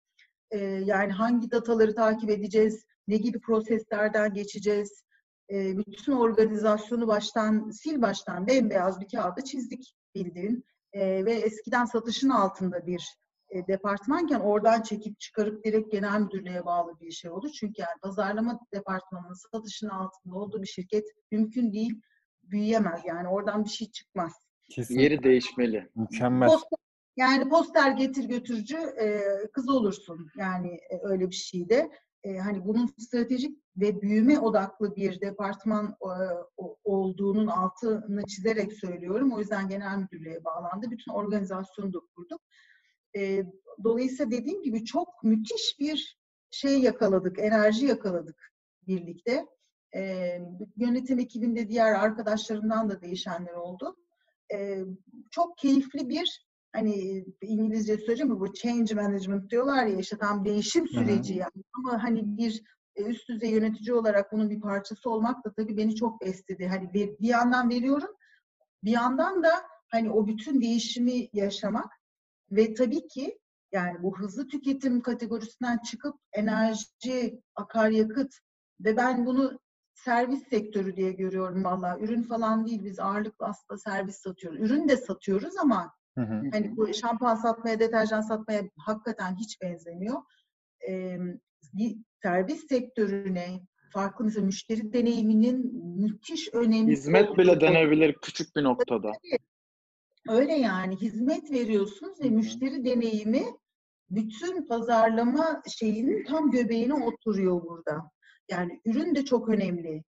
[0.51, 5.03] Ee, yani hangi dataları takip edeceğiz, ne gibi proseslerden geçeceğiz,
[5.51, 10.65] ee, bütün organizasyonu baştan, sil baştan bembeyaz bir kağıda çizdik bildiğin.
[10.93, 13.17] Ee, ve eskiden satışın altında bir
[13.51, 17.51] e, departmanken oradan çekip çıkarıp direkt genel müdürlüğe bağlı bir şey olur.
[17.61, 22.01] Çünkü yani pazarlama departmanının satışın altında olduğu bir şirket mümkün değil,
[22.43, 23.01] büyüyemez.
[23.05, 24.33] Yani oradan bir şey çıkmaz.
[24.71, 25.03] Kesinlikle.
[25.03, 25.91] Yeri değişmeli.
[25.95, 26.49] Mükemmel.
[26.49, 26.79] Poster,
[27.17, 29.21] yani poster getir götürücü e,
[29.53, 30.31] kız olursun.
[30.37, 31.91] Yani e, öyle bir şeyde.
[32.25, 36.11] E, hani bunun stratejik ve büyüme odaklı bir departman e,
[36.85, 39.33] olduğunun altını çizerek söylüyorum.
[39.33, 40.91] O yüzden genel müdürlüğe bağlandı.
[40.91, 42.41] Bütün organizasyonu da kurduk.
[43.17, 43.45] E,
[43.85, 46.19] dolayısıyla dediğim gibi çok müthiş bir
[46.51, 48.53] şey yakaladık, enerji yakaladık
[48.87, 49.47] birlikte.
[49.95, 50.33] E,
[50.77, 53.97] yönetim ekibinde diğer arkadaşlarımdan da değişenler oldu.
[54.53, 54.85] E,
[55.31, 60.89] çok keyifli bir hani İngilizce söyleyeceğim mi bu change management diyorlar ya işte tam değişim
[60.89, 61.41] süreci Hı-hı.
[61.41, 62.63] yani ama hani bir
[62.97, 66.67] üst düzey yönetici olarak bunun bir parçası olmak da tabii beni çok besledi.
[66.67, 68.11] Hani bir, bir yandan veriyorum
[68.85, 69.51] bir yandan da
[69.89, 71.93] hani o bütün değişimi yaşamak
[72.51, 73.39] ve tabii ki
[73.73, 78.35] yani bu hızlı tüketim kategorisinden çıkıp enerji, akaryakıt
[78.81, 79.59] ve ben bunu
[79.95, 81.99] servis sektörü diye görüyorum valla.
[82.01, 84.61] Ürün falan değil biz ağırlıklı aslında servis satıyoruz.
[84.61, 86.43] Ürün de satıyoruz ama hı hı.
[86.53, 90.23] hani bu şampuan satmaya, deterjan satmaya hakikaten hiç benzemiyor.
[90.89, 91.19] Ee,
[91.73, 93.61] bir servis sektörüne
[93.93, 99.13] farklı mesela müşteri deneyiminin müthiş önemli Hizmet bile denebilir küçük bir noktada.
[100.29, 103.45] Öyle yani hizmet veriyorsunuz ve müşteri deneyimi
[104.11, 108.11] bütün pazarlama şeyinin tam göbeğine oturuyor burada.
[108.51, 110.05] Yani ürün de çok önemli.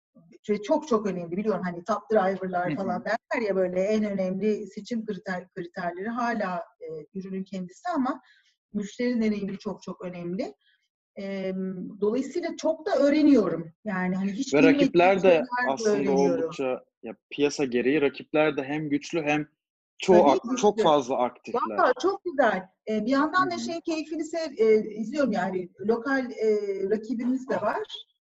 [0.63, 1.37] Çok çok önemli.
[1.37, 7.19] Biliyorum hani top driver'lar falan derler ya böyle en önemli seçim kriter, kriterleri hala e,
[7.19, 8.21] ürünün kendisi ama
[8.73, 10.53] müşteri deneyimi çok çok önemli.
[11.19, 11.53] E,
[12.01, 13.73] dolayısıyla çok da öğreniyorum.
[13.85, 19.21] Yani hani hiç Ve rakipler de aslında oldukça ya piyasa gereği rakipler de hem güçlü
[19.21, 19.47] hem
[19.97, 21.61] çok Tabii, çok fazla aktifler.
[21.61, 22.69] Valla çok güzel.
[22.89, 27.83] Ee, bir yandan da şeyin keyfini sev, e, izliyorum yani lokal e, rakibimiz de var.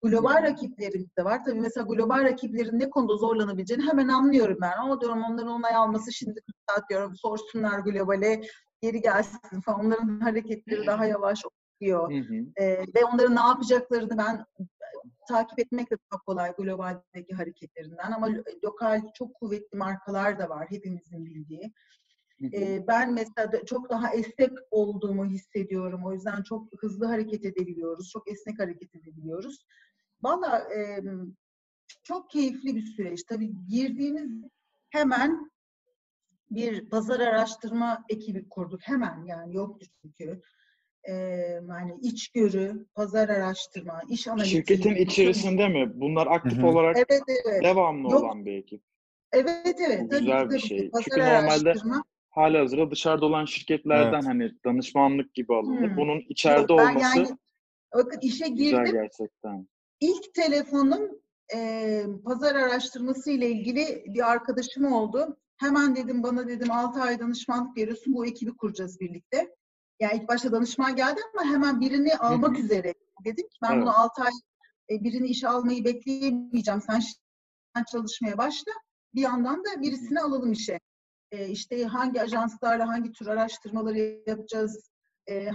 [0.02, 1.44] Global rakiplerimiz de var.
[1.44, 4.72] Tabii mesela global rakiplerin ne konuda zorlanabileceğini hemen anlıyorum ben.
[4.78, 8.42] Ama diyorum onların onay alması şimdi 40 saat diyorum sorsunlar globale
[8.82, 9.86] geri gelsin falan.
[9.86, 11.42] Onların hareketleri daha yavaş
[11.80, 12.12] oluyor.
[12.56, 14.44] Ee, ve onların ne yapacaklarını ben
[15.28, 18.28] takip etmek de çok kolay globaldeki hareketlerinden ama
[18.64, 21.72] lokal çok kuvvetli markalar da var hepimizin bildiği.
[22.54, 26.04] Ee, ben mesela çok daha esnek olduğumu hissediyorum.
[26.04, 28.10] O yüzden çok hızlı hareket edebiliyoruz.
[28.10, 29.66] Çok esnek hareket edebiliyoruz.
[30.22, 31.02] Valla e,
[32.02, 33.22] çok keyifli bir süreç.
[33.24, 34.30] Tabii girdiğimiz
[34.90, 35.50] hemen
[36.50, 38.80] bir pazar araştırma ekibi kurduk.
[38.82, 40.42] Hemen yani yoktu çünkü
[41.08, 41.12] e,
[41.68, 44.50] yani içgörü, pazar araştırma, iş analizi.
[44.50, 45.92] Şirketin içerisinde mi?
[45.94, 46.66] Bunlar aktif Hı-hı.
[46.66, 47.62] olarak evet, evet.
[47.62, 48.22] devamlı Yok.
[48.22, 48.82] olan bir ekip.
[49.32, 50.02] Evet evet.
[50.02, 50.90] Bu güzel tabii, bir şey.
[50.90, 51.74] Tabii, Çünkü normalde
[52.30, 54.26] hala hazırda dışarıda olan şirketlerden evet.
[54.26, 55.88] hani danışmanlık gibi alınır.
[55.88, 55.96] Hmm.
[55.96, 57.28] Bunun içeride Yok, olması yani,
[57.94, 58.84] bakın işe girdim.
[58.84, 59.68] Güzel gerçekten.
[60.00, 61.10] İlk telefonum
[61.54, 65.36] e, pazar araştırması ile ilgili bir arkadaşım oldu.
[65.56, 69.54] Hemen dedim bana dedim 6 ay danışmanlık veriyorsun bu ekibi kuracağız birlikte.
[70.02, 72.62] Yani ilk başta danışman geldi ama hemen birini almak Hı-hı.
[72.62, 72.94] üzere.
[73.24, 73.82] Dedim ki ben evet.
[73.82, 74.32] bunu 6 ay
[74.90, 76.80] e, birini işe almayı bekleyemeyeceğim.
[76.80, 77.00] Sen,
[77.76, 78.72] sen çalışmaya başla.
[79.14, 80.80] Bir yandan da birisini alalım işe.
[81.32, 84.90] E, işte hangi ajanslarla hangi tür araştırmaları yapacağız?
[85.28, 85.48] E,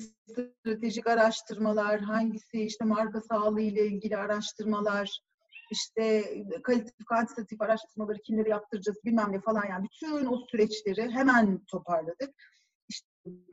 [0.00, 5.20] stratejik araştırmalar, hangisi işte marka sağlığı ile ilgili araştırmalar,
[5.70, 6.24] işte
[6.62, 12.30] kalitatif, kantitatif araştırmaları kimleri yaptıracağız bilmem ne falan yani bütün o süreçleri hemen toparladık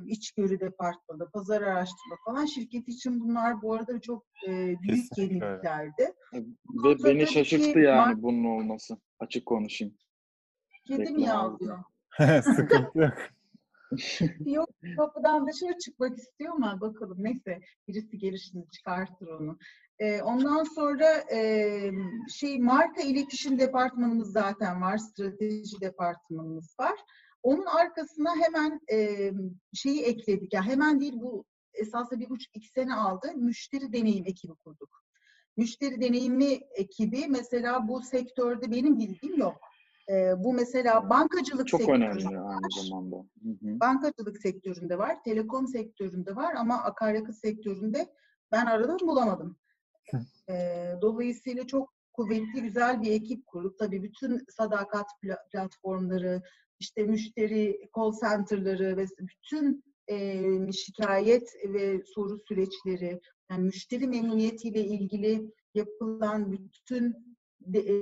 [0.06, 5.46] içgörü departmanı, pazar araştırma falan şirket için bunlar bu arada çok e, büyük Kesinlikle.
[5.46, 6.14] yeniliklerdi.
[6.84, 8.98] Ve beni şaşırttı yani bunun olması.
[9.20, 9.96] Açık konuşayım.
[10.88, 11.84] Kedi mi yavruyor?
[12.44, 13.14] Sıkıntı yok.
[14.46, 19.58] yok kapıdan dışarı çıkmak istiyor ama bakalım neyse birisi gelir şimdi çıkartır onu.
[20.00, 21.92] E, ondan sonra e,
[22.34, 27.00] şey marka iletişim departmanımız zaten var, strateji departmanımız var.
[27.44, 29.32] Onun arkasına hemen e,
[29.74, 30.54] şeyi ekledik.
[30.54, 33.28] Ya yani hemen değil bu esasında bir buçuk iki sene aldı.
[33.36, 35.04] Müşteri deneyim ekibi kurduk.
[35.58, 39.58] Müşteri deneyimi ekibi mesela bu sektörde benim bildiğim yok.
[40.10, 42.54] E, bu mesela bankacılık Çok sektöründe önemli var.
[42.54, 43.16] aynı zamanda.
[43.16, 43.80] Hı hı.
[43.80, 48.14] Bankacılık sektöründe var, telekom sektöründe var ama akaryakıt sektöründe
[48.52, 49.58] ben aradım bulamadım.
[50.50, 53.80] E, dolayısıyla çok kuvvetli, güzel bir ekip kurduk.
[53.80, 56.42] Tabii bütün sadakat pla- platformları,
[56.80, 63.20] işte müşteri call center'ları ve bütün e, şikayet ve soru süreçleri,
[63.52, 67.16] yani müşteri memnuniyetiyle ilgili yapılan bütün
[67.62, 67.94] de, e,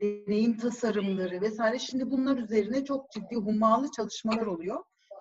[0.00, 1.78] deneyim tasarımları vesaire.
[1.78, 4.76] Şimdi bunlar üzerine çok ciddi hummalı çalışmalar oluyor.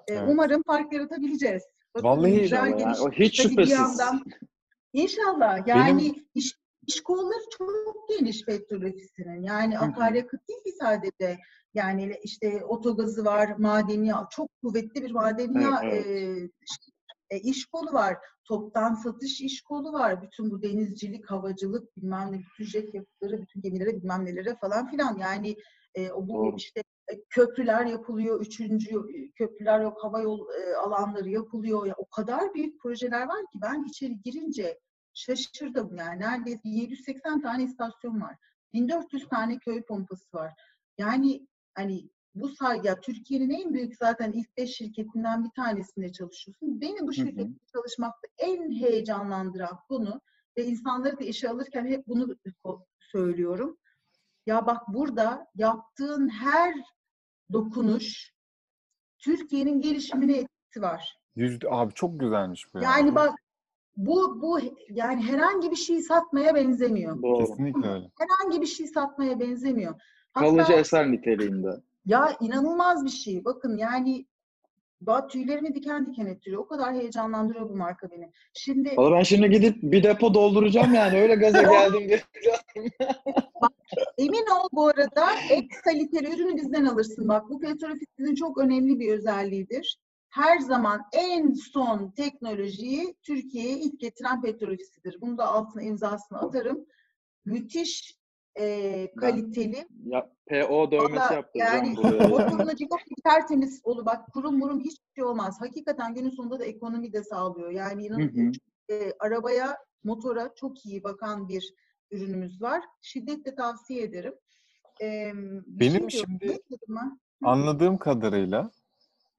[0.07, 0.23] E, Evet.
[0.31, 1.63] Umarım fark yaratabileceğiz.
[1.95, 2.95] Bakın, Vallahi güzel yani.
[3.01, 3.71] O hiç Tabii bir şüphesiz.
[3.99, 4.23] yandan-
[4.93, 5.67] İnşallah.
[5.67, 6.55] Yani iş,
[6.88, 9.43] iş kolları çok geniş petrol ofisinin.
[9.43, 11.38] Yani akaryakıt değil ki sadece.
[11.74, 16.50] Yani işte otogazı var, madeni yağ, çok kuvvetli bir madeni Evet, e,
[17.30, 18.17] e, iş kolu var.
[18.48, 20.21] Toptan satış iş kolu var.
[20.21, 25.17] Bütün bu denizcilik, havacılık, bilmem ne, bütün jet yapıları, bütün gemilere bilmem nelere falan filan.
[25.17, 25.56] Yani
[25.95, 26.56] e, o bu Doğru.
[26.58, 31.86] işte e, köprüler yapılıyor, üçüncü e, köprüler yok, hava yol e, alanları yapılıyor.
[31.86, 34.80] Ya, o kadar büyük projeler var ki ben içeri girince
[35.15, 36.19] şaşırdım yani.
[36.19, 38.36] Neredeyse 780 tane istasyon var.
[38.73, 40.54] 1400 tane köy pompası var.
[40.97, 42.51] Yani hani bu
[42.84, 46.82] ya Türkiye'nin en büyük zaten ilk 5 şirketinden bir tanesinde çalışıyorsun.
[46.82, 50.21] Beni bu şirkette çalışmakta en heyecanlandıran konu
[50.58, 52.36] ve insanları da işe alırken hep bunu
[52.99, 53.78] söylüyorum.
[54.45, 56.75] Ya bak burada yaptığın her
[57.54, 58.34] dokunuş
[59.19, 61.17] Türkiye'nin gelişimine etkisi var.
[61.36, 62.84] Yüzde, abi çok güzelmiş bu ya.
[62.84, 63.39] Yani bak
[63.97, 67.21] bu bu yani herhangi bir şey satmaya benzemiyor.
[67.23, 67.45] Doğru.
[67.45, 68.12] Kesinlikle öyle.
[68.19, 69.93] Herhangi bir şey satmaya benzemiyor.
[70.34, 71.69] Kalıcı Hatta eser niteliğinde.
[72.05, 73.45] ya inanılmaz bir şey.
[73.45, 74.25] Bakın yani
[75.05, 76.62] daha tüylerimi diken diken ettiriyor.
[76.62, 78.31] O kadar heyecanlandırıyor bu marka beni.
[78.53, 82.21] Şimdi Valla ben şimdi gidip bir depo dolduracağım yani öyle gaza geldim diye.
[84.17, 87.27] emin ol bu arada en kaliteli ürünü bizden alırsın.
[87.27, 89.97] Bak bu petrol ofisinin çok önemli bir özelliğidir.
[90.36, 95.21] Her zaman en son teknolojiyi Türkiye'ye ilk getiren petrol ofisidir.
[95.21, 96.86] Bunu da altına imzasını atarım.
[97.45, 98.19] Müthiş
[98.60, 99.88] e, kaliteli.
[100.06, 102.76] Ya, PO dövmesi Valla yaptıracağım yani buraya.
[103.24, 105.58] tertemiz olu bak kurum murum hiçbir şey olmaz.
[105.62, 107.71] Hakikaten günün sonunda da ekonomi de sağlıyor.
[107.71, 108.54] Yani inanın
[108.89, 111.74] e, arabaya, motora çok iyi bakan bir
[112.12, 112.84] ürünümüz var.
[113.02, 114.34] Şiddetle tavsiye ederim.
[115.02, 115.32] E,
[115.67, 116.60] Benim şey şimdi-?
[117.43, 118.71] Anladığım kadarıyla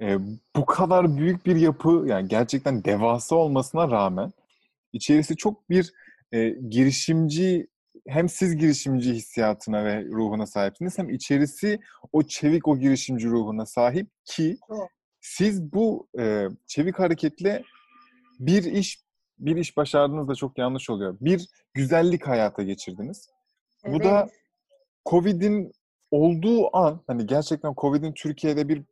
[0.02, 0.18] e,
[0.56, 4.32] bu kadar büyük bir yapı yani gerçekten devasa olmasına rağmen
[4.92, 5.92] içerisi çok bir
[6.32, 7.66] e, girişimci
[8.08, 11.80] hem siz girişimci hissiyatına ve ruhuna sahipsiniz hem içerisi
[12.12, 14.58] o çevik o girişimci ruhuna sahip ki
[15.20, 17.62] siz bu e, çevik hareketle
[18.40, 19.06] bir iş
[19.38, 21.16] bir iş başardınız da çok yanlış oluyor.
[21.20, 23.28] Bir güzellik hayata geçirdiniz.
[23.86, 24.32] Bu da Evet.
[25.06, 25.72] Covid'in
[26.10, 28.82] olduğu an, hani gerçekten Covid'in Türkiye'de bir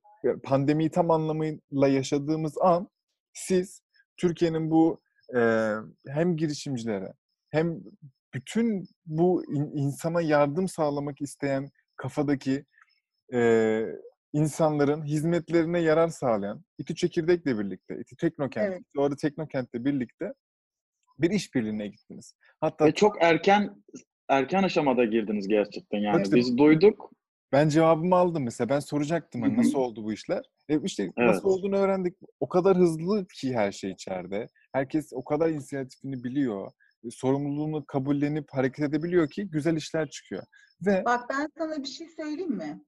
[0.44, 2.88] pandemiyi tam anlamıyla yaşadığımız an,
[3.32, 3.82] siz
[4.16, 5.00] Türkiye'nin bu
[5.36, 5.70] e,
[6.08, 7.12] hem girişimcilere
[7.50, 7.80] hem
[8.34, 12.64] bütün bu in- insana yardım sağlamak isteyen kafadaki
[13.34, 13.80] e,
[14.32, 18.82] insanların hizmetlerine yarar sağlayan İTÜ Çekirdek'le birlikte, İTÜ Teknokent, Evet.
[18.98, 20.32] Arı Teknokent'le birlikte
[21.18, 22.34] bir işbirliğine gittiniz.
[22.60, 23.84] Hatta Ve çok erken
[24.28, 26.22] erken aşamada girdiniz gerçekten yani.
[26.22, 27.10] İşte- Biz duyduk.
[27.54, 28.68] Ben cevabımı aldım mesela.
[28.68, 30.44] Ben soracaktım hani nasıl oldu bu işler.
[30.68, 31.16] E işte Evet.
[31.16, 32.16] nasıl olduğunu öğrendik.
[32.40, 34.48] O kadar hızlı ki her şey içeride.
[34.72, 36.72] Herkes o kadar inisiyatifini biliyor.
[37.04, 40.42] e, Sorumluluğunu kabullenip hareket edebiliyor ki güzel işler çıkıyor.
[40.86, 42.82] Ve Bak ben sana bir şey söyleyeyim mi?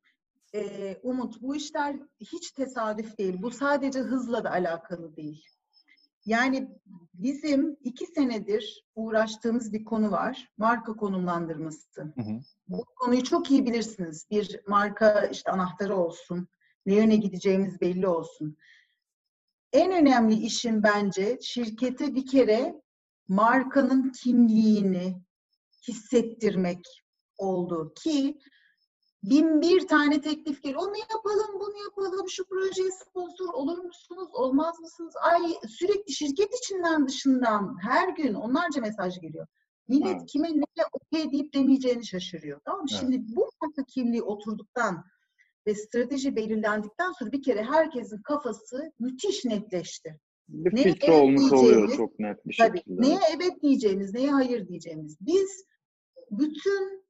[0.55, 3.43] Ee, Umut, bu işler hiç tesadüf değil.
[3.43, 5.45] Bu sadece hızla da alakalı değil.
[6.27, 6.69] Yani
[7.15, 10.53] bizim iki senedir uğraştığımız bir konu var.
[10.59, 12.03] Marka konumlandırması.
[12.03, 12.41] Hı hı.
[12.69, 14.27] Bu konuyu çok iyi bilirsiniz.
[14.31, 16.49] Bir marka işte anahtarı olsun.
[16.87, 18.57] Ne yöne gideceğimiz belli olsun.
[19.73, 22.83] En önemli işin bence şirkete bir kere
[23.29, 25.23] markanın kimliğini
[25.89, 27.05] hissettirmek
[27.39, 28.39] oldu ki
[29.23, 30.83] bin bir tane teklif geliyor.
[30.83, 35.15] Onu yapalım, bunu yapalım, şu projeye sponsor olur musunuz, olmaz mısınız?
[35.23, 39.47] Ay sürekli şirket içinden dışından her gün onlarca mesaj geliyor.
[39.89, 40.27] Millet Evet.
[40.27, 42.61] kime ne okey deyip demeyeceğini şaşırıyor.
[42.65, 42.87] Tamam mı?
[42.91, 43.01] Evet.
[43.01, 45.05] Şimdi bu marka kimliği oturduktan
[45.67, 50.21] ve strateji belirlendikten sonra bir kere herkesin kafası müthiş netleşti.
[50.49, 52.79] Bir Neye filtre evet olmuş oluyor çok net bir Tabii.
[52.79, 53.03] şekilde.
[53.03, 55.17] Neye evet diyeceğimiz, neye hayır diyeceğimiz.
[55.21, 55.65] Biz
[56.31, 57.06] bütün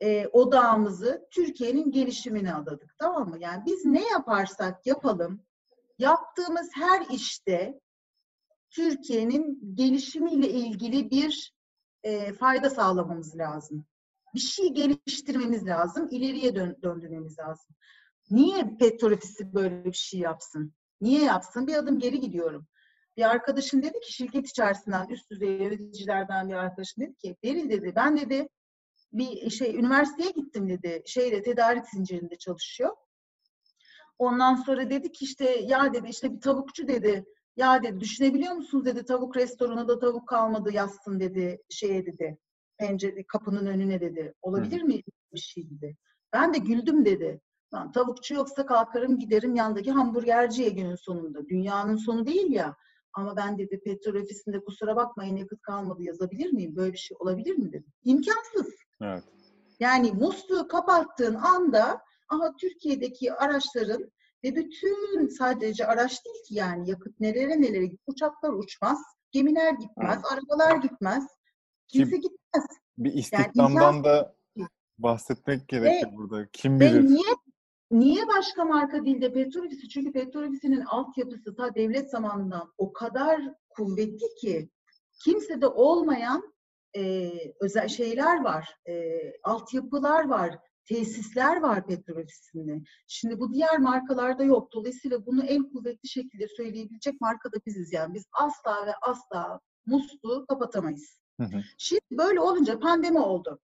[0.00, 2.94] e, odağımızı Türkiye'nin gelişimine adadık.
[2.98, 3.36] Tamam mı?
[3.40, 5.42] Yani biz ne yaparsak yapalım,
[5.98, 7.80] yaptığımız her işte
[8.70, 11.52] Türkiye'nin gelişimiyle ilgili bir
[12.02, 13.86] e, fayda sağlamamız lazım.
[14.34, 17.74] Bir şey geliştirmemiz lazım, ileriye dön- döndürmemiz lazım.
[18.30, 20.72] Niye petrol ofisi böyle bir şey yapsın?
[21.00, 21.66] Niye yapsın?
[21.66, 22.66] Bir adım geri gidiyorum.
[23.16, 27.92] Bir arkadaşım dedi ki şirket içerisinden üst düzey yöneticilerden bir arkadaşım dedi ki Beril dedi
[27.96, 28.48] ben dedi
[29.12, 32.96] bir şey üniversiteye gittim dedi şeyde tedarik zincirinde çalışıyor.
[34.18, 37.24] Ondan sonra dedi ki işte ya dedi işte bir tavukçu dedi
[37.56, 42.38] ya dedi düşünebiliyor musunuz dedi tavuk restoranı da tavuk kalmadı yazsın dedi şeye dedi
[42.78, 44.34] pencere kapının önüne dedi.
[44.42, 45.00] Olabilir mi
[45.32, 45.96] bir şey dedi.
[46.32, 47.40] Ben de güldüm dedi.
[47.74, 51.48] Lan tavukçu yoksa kalkarım giderim yandaki hamburgerciye günün sonunda.
[51.48, 52.76] Dünyanın sonu değil ya.
[53.12, 56.76] Ama ben dedi petrol ofisinde kusura bakmayın yakıt kalmadı yazabilir miyim?
[56.76, 57.86] Böyle bir şey olabilir mi dedi.
[58.04, 58.74] İmkansız.
[59.02, 59.24] Evet.
[59.80, 64.12] Yani musluğu kapattığın anda ama Türkiye'deki araçların
[64.44, 68.98] ve bütün sadece araç değil ki yani yakıt nelere git- uçaklar uçmaz,
[69.32, 71.26] gemiler gitmez, arabalar gitmez.
[71.88, 72.64] Kimse gitmez.
[72.98, 74.36] Bir istihdamdan da
[74.98, 76.46] bahsetmek gerekir burada.
[76.52, 77.02] Kim Ve bilir?
[77.02, 77.34] niye
[77.90, 79.88] niye başka marka değil de petrol ofisi?
[79.88, 84.70] Çünkü petrol ofisinin altyapısı ta devlet zamanından o kadar kuvvetli ki
[85.24, 86.54] kimsede olmayan
[86.96, 92.80] e, özel şeyler var, e, altyapılar var, tesisler var petrol ofisinde.
[93.06, 94.72] Şimdi bu diğer markalarda yok.
[94.72, 97.92] Dolayısıyla bunu en kuvvetli şekilde söyleyebilecek marka da biziz.
[97.92, 101.20] Yani biz asla ve asla musluğu kapatamayız.
[101.40, 101.62] Hı hı.
[101.78, 103.60] Şimdi böyle olunca pandemi oldu.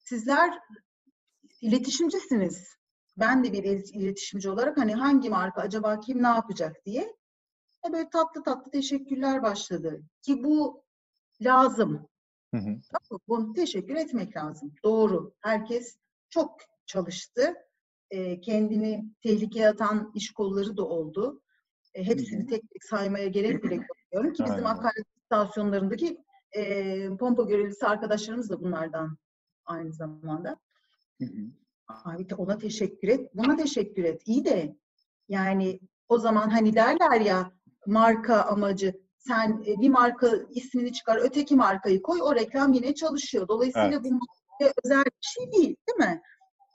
[0.00, 0.58] Sizler
[1.60, 2.76] iletişimcisiniz.
[3.16, 7.16] Ben de bir il- iletişimci olarak hani hangi marka acaba kim ne yapacak diye
[7.88, 10.02] e böyle tatlı tatlı teşekkürler başladı.
[10.22, 10.84] Ki bu
[11.42, 12.08] lazım.
[12.54, 12.76] Hı hı.
[13.28, 14.72] Bunu teşekkür etmek lazım.
[14.84, 15.34] Doğru.
[15.40, 15.98] Herkes
[16.30, 16.56] çok
[16.86, 17.54] çalıştı.
[18.10, 21.42] E, kendini tehlikeye atan iş kolları da oldu.
[21.94, 22.46] E, hepsini Hı hı.
[22.46, 28.60] tek tek saymaya gerek bile görmüyorum ki bizim akaryakıt istasyonlarındaki e, pompa görevlisi arkadaşlarımız da
[28.60, 29.18] bunlardan
[29.64, 30.56] aynı zamanda.
[31.20, 31.50] Hı hı.
[32.04, 34.22] Abi ona teşekkür et, buna teşekkür et.
[34.26, 34.76] İyi de
[35.28, 37.52] yani o zaman hani derler ya
[37.86, 43.48] marka amacı sen e, bir marka ismini çıkar, öteki markayı koy, o reklam yine çalışıyor.
[43.48, 44.12] Dolayısıyla Evet.
[44.12, 44.26] bu
[44.84, 46.22] özel bir şey değil, değil mi?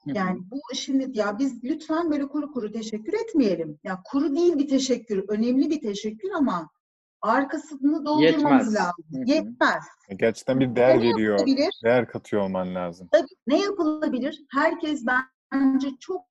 [0.06, 3.80] Yani bu şimdi ya biz lütfen böyle kuru kuru teşekkür etmeyelim.
[3.84, 6.70] Ya kuru değil bir teşekkür, önemli bir teşekkür ama
[7.22, 8.76] arkasını doldurmamız Yetmez.
[8.76, 9.24] lazım.
[9.26, 9.84] Yetmez.
[10.20, 11.40] Gerçekten bir değer Ne veriyor.
[11.40, 11.80] yapılabilir?
[11.84, 13.10] Değer katıyor olman lazım.
[13.12, 14.44] Tabii ne yapılabilir?
[14.52, 15.06] Herkes
[15.52, 16.22] bence çok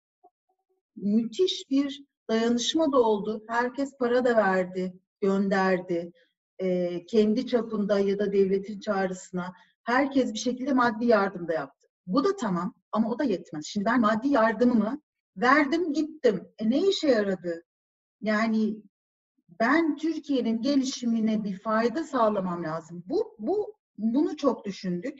[0.96, 3.44] müthiş bir dayanışma da oldu.
[3.48, 6.12] Herkes para da verdi, gönderdi.
[6.58, 9.52] Ee, kendi çapında ya da devletin çağrısına
[9.84, 11.86] herkes bir şekilde maddi yardım da yaptı.
[12.06, 13.66] Bu da tamam ama o da yetmez.
[13.66, 15.00] Şimdi ben maddi yardımımı
[15.36, 16.48] verdim gittim.
[16.58, 17.64] E ne işe yaradı?
[18.20, 18.76] Yani
[19.60, 23.04] ben Türkiye'nin gelişimine bir fayda sağlamam lazım.
[23.06, 25.18] Bu bu bunu çok düşündük.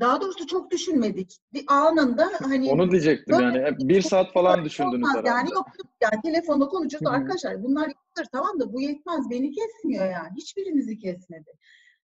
[0.00, 1.38] Daha doğrusu çok düşünmedik.
[1.52, 3.76] Bir anında hani Onu diyecektim yani.
[3.78, 5.28] Bir saat falan düşündünüz herhalde.
[5.28, 5.66] yani yok
[6.02, 11.50] yani telefonda konuşuyoruz arkadaşlar bunlar yapılır tamam da bu yetmez beni kesmiyor yani hiçbirinizi kesmedi.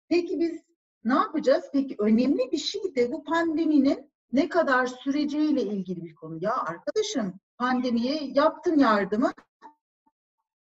[0.10, 0.62] Peki biz
[1.04, 1.66] ne yapacağız?
[1.74, 6.38] Peki önemli bir şey de bu pandeminin ne kadar süreceğiyle ilgili bir konu.
[6.42, 9.32] Ya arkadaşım pandemiye yaptın yardımı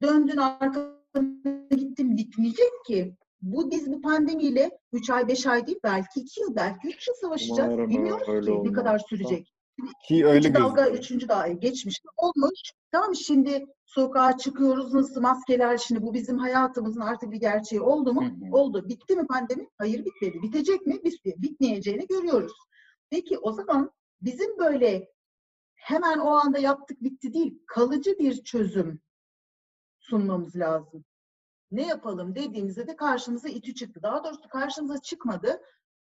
[0.03, 0.97] döndün arkana
[1.70, 3.16] gittin bitmeyecek ki.
[3.42, 7.14] Bu biz bu pandemiyle 3 ay 5 ay değil belki 2 yıl belki 3 yıl
[7.14, 7.72] savaşacağız.
[7.72, 8.72] Umarım Bilmiyoruz öyle ki ne olmaz.
[8.74, 9.53] kadar sürecek.
[10.09, 12.01] Ki öyle İkinci dalga, üçüncü dalga geçmiş.
[12.16, 12.61] Olmuş.
[12.92, 18.24] Tamam şimdi sokağa çıkıyoruz nasıl maskeler şimdi bu bizim hayatımızın artık bir gerçeği oldu mu?
[18.24, 18.57] Hı hı.
[18.57, 18.88] Oldu.
[18.88, 19.68] Bitti mi pandemi?
[19.78, 20.42] Hayır bitmedi.
[20.42, 21.05] Bitecek mi?
[21.05, 21.34] Bitti.
[21.38, 22.53] Bitmeyeceğini görüyoruz.
[23.11, 23.90] Peki o zaman
[24.20, 25.09] bizim böyle
[25.74, 29.01] hemen o anda yaptık bitti değil, kalıcı bir çözüm
[30.09, 31.04] sunmamız lazım.
[31.70, 34.00] Ne yapalım dediğimizde de karşımıza İTÜ çıktı.
[34.02, 35.61] Daha doğrusu karşımıza çıkmadı.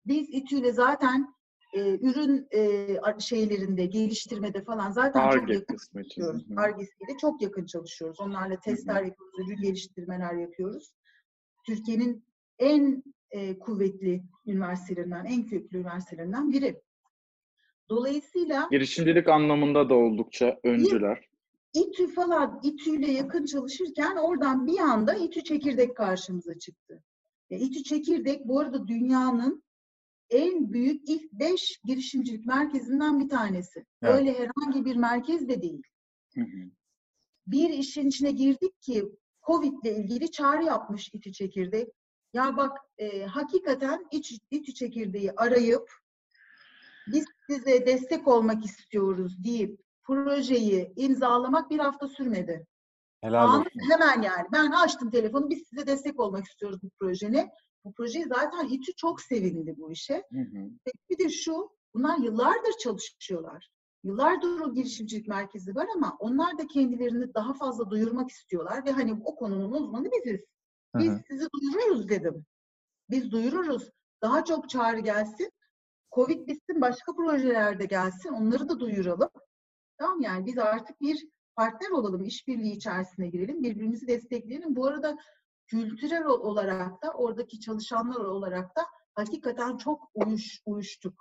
[0.06, 1.36] Biz İTÜ'yle zaten
[1.74, 6.46] e, ürün e, şeylerinde, geliştirmede falan zaten çok Target yakın kısmı çalışıyoruz.
[6.58, 8.20] Argesi'yle çok yakın çalışıyoruz.
[8.20, 10.94] Onlarla testler yapıyoruz, ürün geliştirmeler yapıyoruz.
[11.66, 12.26] Türkiye'nin
[12.60, 16.82] en e, kuvvetli üniversitelerinden, en köklü üniversitelerinden biri.
[17.90, 21.30] Dolayısıyla Girişimcilik anlamında da oldukça öncüler.
[21.74, 27.04] İTÜ falan, İTÜ'yle yakın çalışırken oradan bir anda İTÜ Çekirdek karşımıza çıktı.
[27.50, 29.64] E, İTÜ Çekirdek bu arada dünyanın
[30.30, 33.86] en büyük ilk beş girişimcilik merkezinden bir tanesi.
[34.02, 34.16] Evet.
[34.16, 35.82] Öyle herhangi bir merkez de değil.
[36.36, 36.70] Hı hı.
[37.48, 39.06] Bir işin içine girdik ki
[39.48, 41.90] Covid ile ilgili çağrı yapmış İTÜ Çekirdek.
[42.34, 45.92] Ya bak e, hakikaten İç, İTÜ Çekirdeği arayıp
[47.08, 52.68] biz size destek olmak istiyoruz deyip projeyi imzalamak bir hafta sürmedi.
[53.22, 53.72] Helal olsun.
[53.92, 54.48] hemen yani.
[54.52, 55.50] Ben açtım telefonu.
[55.50, 57.52] Biz size destek olmak istiyoruz bu projene.
[57.86, 60.24] Bu projeyi zaten İTÜ çok sevindi bu işe.
[60.34, 60.70] Hı hı.
[61.10, 63.70] Bir de şu, bunlar yıllardır çalışıyorlar.
[64.04, 69.22] Yıllardır o girişimcilik merkezi var ama onlar da kendilerini daha fazla duyurmak istiyorlar ve hani
[69.26, 70.40] o konunun uzmanı biziz.
[70.96, 71.20] Hı Biz hı.
[71.30, 72.46] sizi duyururuz dedim.
[73.10, 73.90] Biz duyururuz.
[74.22, 75.52] Daha çok çağrı gelsin.
[76.12, 78.30] Covid bitsin, başka projelerde gelsin.
[78.30, 79.30] Onları da duyuralım.
[80.04, 84.76] Tamam yani biz artık bir partner olalım, işbirliği içerisine girelim, birbirimizi destekleyelim.
[84.76, 85.18] Bu arada
[85.68, 88.82] kültürel ol- olarak da, oradaki çalışanlar olarak da
[89.16, 91.14] hakikaten çok uyuş, uyuştuk.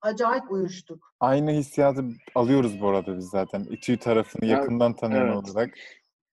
[0.00, 1.14] Acayip uyuştuk.
[1.20, 2.04] Aynı hissiyatı
[2.34, 3.60] alıyoruz bu arada biz zaten.
[3.70, 5.36] İTÜ tarafını Ya, yakından tanıyan evet.
[5.50, 5.74] olarak.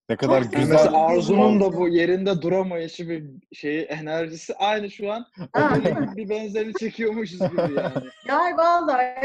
[0.09, 0.69] Ne kadar Çok güzel.
[0.69, 5.25] mesela Arzu'nun da bu yerinde duramayışı bir şeyi enerjisi aynı şu an.
[5.53, 5.77] Ha,
[6.17, 8.05] bir benzerini çekiyormuşuz gibi yani.
[8.27, 9.15] Ya vallahi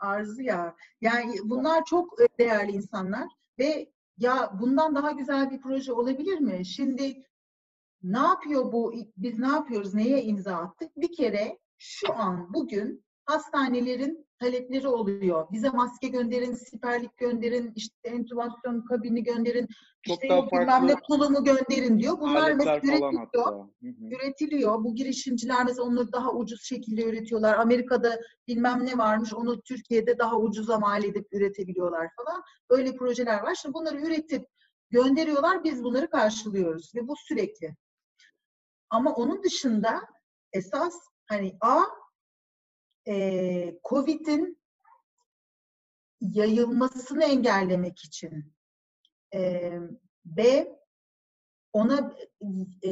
[0.00, 0.76] Arzu ya.
[1.00, 3.28] Yani bunlar çok e, değerli insanlar
[3.58, 6.66] ve ya bundan daha güzel bir proje olabilir mi?
[6.66, 7.22] Şimdi
[8.02, 8.94] ne yapıyor bu?
[9.16, 9.94] Biz ne yapıyoruz?
[9.94, 10.96] Neye imza attık?
[10.96, 15.46] Bir kere şu an bugün hastanelerin talepleri oluyor.
[15.52, 19.68] Bize maske gönderin, siperlik gönderin, işte entübasyon kabini gönderin,
[20.02, 22.20] Çok işte bilmem ne tulumu gönderin diyor.
[22.20, 23.68] Bunlar mesela üretiliyor
[24.10, 24.84] üretiliyor.
[24.84, 27.58] Bu girişimciler mesela onları daha ucuz şekilde üretiyorlar.
[27.58, 32.42] Amerika'da bilmem ne varmış, onu Türkiye'de daha ucuza mal edip üretebiliyorlar falan.
[32.70, 33.54] Böyle projeler var.
[33.54, 34.46] Şimdi bunları üretip
[34.90, 37.76] gönderiyorlar, biz bunları karşılıyoruz ve bu sürekli.
[38.90, 40.00] Ama onun dışında
[40.52, 40.94] esas
[41.26, 41.82] hani A,
[43.08, 44.58] e, Covid'in
[46.20, 48.52] yayılmasını engellemek için
[49.34, 49.72] e,
[50.24, 50.68] B,
[51.72, 52.14] ona
[52.86, 52.90] e,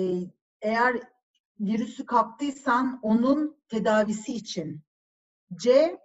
[0.60, 1.02] eğer
[1.60, 4.80] virüsü kaptıysan onun tedavisi için.
[5.56, 5.98] C,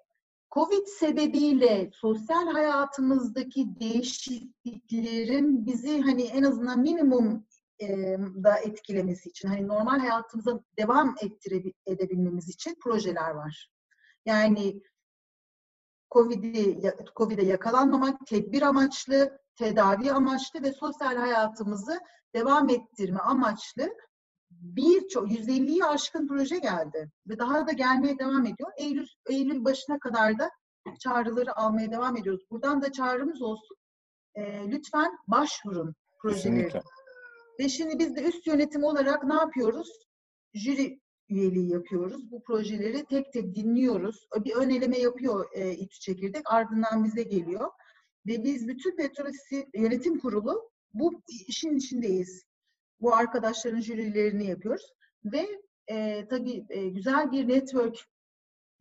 [0.51, 7.45] Covid sebebiyle sosyal hayatımızdaki değişikliklerin bizi hani en azından minimum
[7.79, 7.87] e,
[8.43, 13.71] da etkilemesi için, hani normal hayatımıza devam ettire, edebilmemiz için projeler var.
[14.27, 14.81] Yani
[16.11, 21.99] Covid'i Covid'e yakalanmamak, tedbir amaçlı, tedavi amaçlı ve sosyal hayatımızı
[22.35, 23.89] devam ettirme amaçlı
[24.51, 28.71] birçok 150'yi aşkın proje geldi ve daha da gelmeye devam ediyor.
[28.77, 30.51] Eylül Eylül başına kadar da
[30.99, 32.45] çağrıları almaya devam ediyoruz.
[32.51, 33.77] Buradan da çağrımız olsun.
[34.35, 36.63] E, lütfen başvurun projeleri.
[36.63, 36.81] Kesinlikle.
[37.59, 39.89] Ve şimdi biz de üst yönetim olarak ne yapıyoruz?
[40.53, 40.99] Jüri
[41.29, 42.31] üyeliği yapıyoruz.
[42.31, 44.27] Bu projeleri tek tek dinliyoruz.
[44.45, 46.41] Bir ön eleme yapıyor e, İTÜ Çekirdek.
[46.45, 47.71] Ardından bize geliyor.
[48.27, 52.45] Ve biz bütün Petrolisi Yönetim Kurulu bu işin içindeyiz.
[53.01, 54.93] Bu arkadaşların jürilerini yapıyoruz.
[55.25, 55.47] Ve
[55.87, 57.47] e, tabii e, güzel bir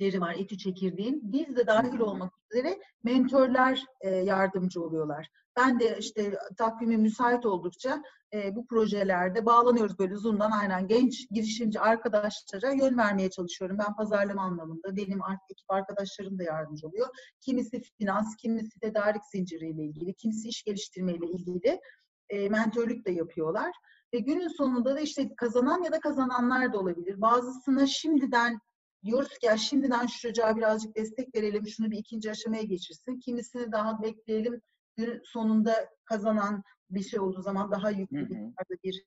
[0.00, 1.20] networkleri var İTÜ Çekirdeğin.
[1.22, 5.28] Biz de dahil olmak üzere mentorlar e, yardımcı oluyorlar.
[5.56, 8.02] Ben de işte takvimi müsait oldukça
[8.34, 13.78] e, bu projelerde bağlanıyoruz böyle Zoom'dan aynen genç girişimci arkadaşlara yön vermeye çalışıyorum.
[13.78, 17.08] Ben pazarlama anlamında, benim artık ekip arkadaşlarım da yardımcı oluyor.
[17.40, 21.80] Kimisi finans, kimisi tedarik zinciriyle ilgili, kimisi iş geliştirmeyle ilgili
[22.28, 23.72] e, mentörlük de yapıyorlar.
[24.14, 27.20] Ve günün sonunda da işte kazanan ya da kazananlar da olabilir.
[27.20, 28.58] Bazısına şimdiden
[29.06, 33.18] diyoruz ki ya şimdiden şu çocuğa birazcık destek verelim, şunu bir ikinci aşamaya geçirsin.
[33.18, 34.60] Kimisini daha bekleyelim,
[34.96, 38.38] günün sonunda kazanan bir şey olduğu zaman daha yüklü bir
[38.84, 39.04] bir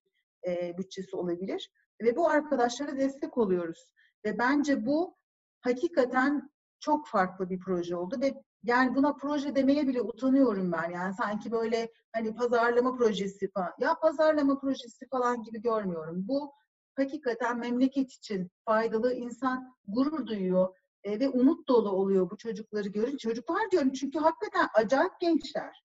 [0.48, 1.70] e, bütçesi olabilir.
[2.02, 3.94] Ve bu arkadaşlara destek oluyoruz.
[4.26, 5.18] Ve bence bu
[5.62, 8.34] hakikaten çok farklı bir proje oldu ve
[8.64, 10.90] yani buna proje demeye bile utanıyorum ben.
[10.90, 13.74] Yani sanki böyle hani pazarlama projesi falan.
[13.80, 16.28] Ya pazarlama projesi falan gibi görmüyorum.
[16.28, 16.54] Bu
[17.00, 19.14] hakikaten memleket için faydalı.
[19.14, 23.18] insan gurur duyuyor e, ve umut dolu oluyor bu çocukları görünce.
[23.18, 25.84] Çocuklar diyorum çünkü hakikaten acayip gençler.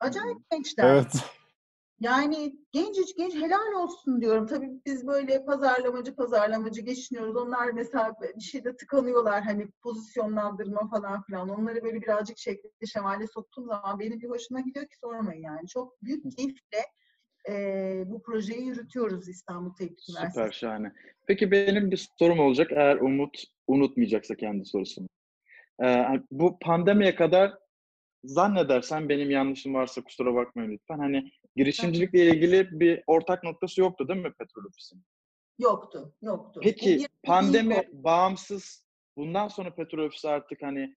[0.00, 0.84] Acayip gençler.
[0.84, 1.12] Evet.
[2.00, 4.46] Yani genç genç helal olsun diyorum.
[4.46, 7.36] Tabii biz böyle pazarlamacı pazarlamacı geçiniyoruz.
[7.36, 11.48] Onlar mesela bir şeyde tıkanıyorlar hani pozisyonlandırma falan filan.
[11.48, 15.68] Onları böyle birazcık şekli şemale soktuğum zaman benim bir hoşuma gidiyor ki sormayın yani.
[15.68, 16.84] Çok büyük keyifle
[17.48, 20.32] e, bu projeyi yürütüyoruz İstanbul Teknik Üniversitesi.
[20.32, 20.92] Süper şahane.
[21.26, 25.08] Peki benim bir sorum olacak eğer Umut unutmayacaksa kendi sorusunu.
[25.84, 27.58] Ee, bu pandemiye kadar
[28.24, 30.98] zannedersem benim yanlışım varsa kusura bakmayın lütfen.
[30.98, 35.04] Hani girişimcilikle ilgili bir ortak noktası yoktu değil mi Petrol Ofisi'nin?
[35.58, 36.60] Yoktu, yoktu.
[36.62, 38.84] Peki pandemi bağımsız
[39.16, 40.96] bundan sonra Petrol Ofisi artık hani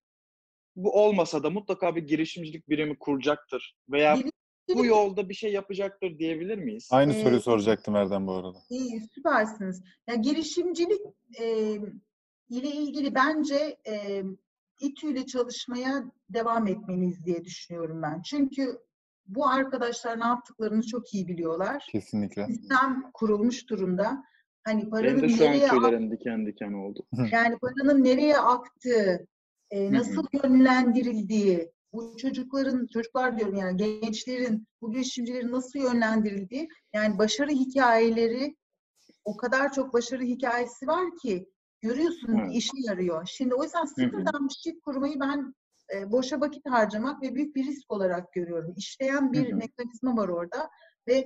[0.75, 4.38] bu olmasa da mutlaka bir girişimcilik birimi kuracaktır veya Girişimcilik
[4.75, 6.89] bu yolda bir şey yapacaktır diyebilir miyiz?
[6.91, 8.57] Aynı Ee, soruyu soracaktım Erdem bu arada.
[8.69, 9.83] İyi, süpersiniz.
[10.07, 11.01] Ya girişimcilik
[11.39, 11.73] e,
[12.49, 14.23] ile ilgili bence e,
[14.79, 18.21] İTÜ ile çalışmaya devam etmeliyiz diye düşünüyorum ben.
[18.21, 18.79] Çünkü
[19.27, 21.87] bu arkadaşlar ne yaptıklarını çok iyi biliyorlar.
[21.91, 22.45] Kesinlikle.
[22.45, 24.23] Sistem kurulmuş durumda.
[24.63, 27.05] Hani paranın Benim de şu an nereye tüylerim diken diken oldu.
[27.31, 29.27] yani paranın nereye aktığı,
[29.71, 37.51] e, nasıl yönlendirildiği, bu çocukların, çocuklar diyorum yani gençlerin, bu girişimcilerin nasıl yönlendirildiği, yani başarı
[37.51, 38.55] hikayeleri,
[39.25, 41.49] o kadar çok başarı hikayesi var ki
[41.81, 42.55] görüyorsun Evet.
[42.55, 43.25] işe yarıyor.
[43.25, 45.53] Şimdi o yüzden sıfırdan bir şey kurmayı ben
[45.95, 48.73] e, boşa vakit harcamak ve büyük bir risk olarak görüyorum.
[48.77, 49.57] İşleyen bir Hı hı.
[49.57, 50.69] mekanizma var orada
[51.07, 51.25] ve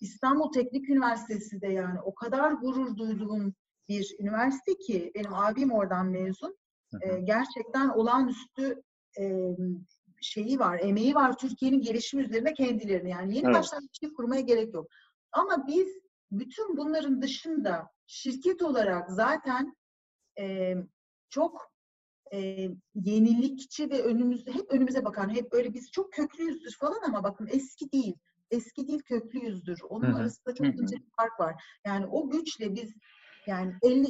[0.00, 3.54] İstanbul Teknik Üniversitesi de yani o kadar gurur duyduğum
[3.88, 6.56] bir üniversite ki benim abim oradan mezun.
[6.92, 7.18] Hı Ee, hı.
[7.18, 8.82] gerçekten olağanüstü
[9.18, 9.56] e,
[10.20, 13.10] şeyi var, emeği var Türkiye'nin gelişimi üzerine kendilerini.
[13.10, 13.56] Yani yeni Evet.
[13.56, 14.86] baştan bir şey kurmaya gerek yok.
[15.32, 15.88] Ama biz
[16.32, 19.76] bütün bunların dışında şirket olarak zaten
[20.38, 20.74] e,
[21.30, 21.72] çok
[22.32, 27.48] e, yenilikçi ve önümüzde hep önümüze bakan, hep böyle biz çok köklüyüzdür falan ama bakın
[27.50, 28.14] eski değil.
[28.50, 29.80] Eski değil köklüyüzdür.
[29.88, 30.16] Onun Hı hı.
[30.16, 31.64] arasında çok ince bir fark var.
[31.86, 32.94] Yani o güçle biz
[33.46, 34.06] yani 50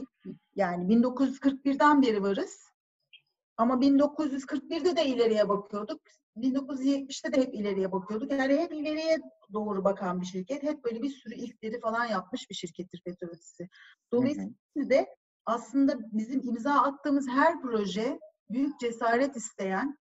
[0.56, 2.69] yani 1941'den beri varız.
[3.60, 6.00] Ama 1941'de de ileriye bakıyorduk.
[6.36, 8.32] 1970'te de hep ileriye bakıyorduk.
[8.32, 9.18] Yani hep ileriye
[9.52, 10.62] doğru bakan bir şirket.
[10.62, 13.68] Hep böyle bir sürü ilkleri falan yapmış bir şirkettir Petrolisi.
[14.12, 15.06] Dolayısıyla de
[15.46, 18.18] aslında bizim imza attığımız her proje
[18.50, 19.98] büyük cesaret isteyen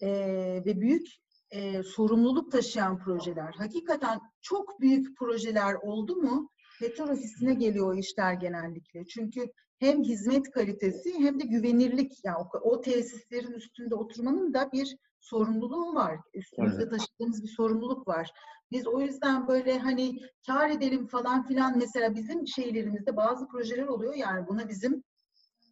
[0.00, 1.06] eee, ve büyük
[1.52, 3.54] eee, sorumluluk taşıyan projeler.
[3.58, 6.50] Hakikaten çok büyük projeler oldu mu
[6.80, 9.06] petrol ofisine geliyor işler genellikle.
[9.06, 9.52] Çünkü
[9.82, 15.94] hem hizmet kalitesi hem de güvenirlik yani o, o tesislerin üstünde oturmanın da bir sorumluluğu
[15.94, 16.18] var.
[16.34, 18.30] Üstümüzde taşıdığımız bir sorumluluk var.
[18.70, 24.14] Biz o yüzden böyle hani kar edelim falan filan mesela bizim şeylerimizde bazı projeler oluyor
[24.14, 25.04] yani buna bizim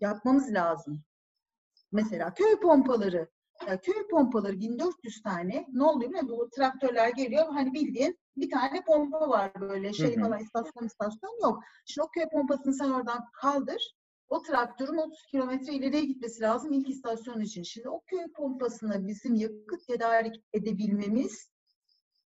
[0.00, 1.02] yapmamız lazım.
[1.92, 3.28] Mesela köy pompaları.
[3.68, 5.66] Ya köy pompaları 1400 tane.
[5.72, 6.28] Ne oluyor musun?
[6.28, 7.46] Bu traktörler geliyor.
[7.52, 11.62] Hani bildiğin bir tane pompa var böyle şey falan istasyon istasyon yok.
[11.86, 13.92] Şimdi o köy pompasını sen oradan kaldır.
[14.30, 17.62] O traktörün 30 kilometre ileriye gitmesi lazım ilk istasyon için.
[17.62, 21.50] Şimdi o köy pompasına bizim yakıt tedarik edebilmemiz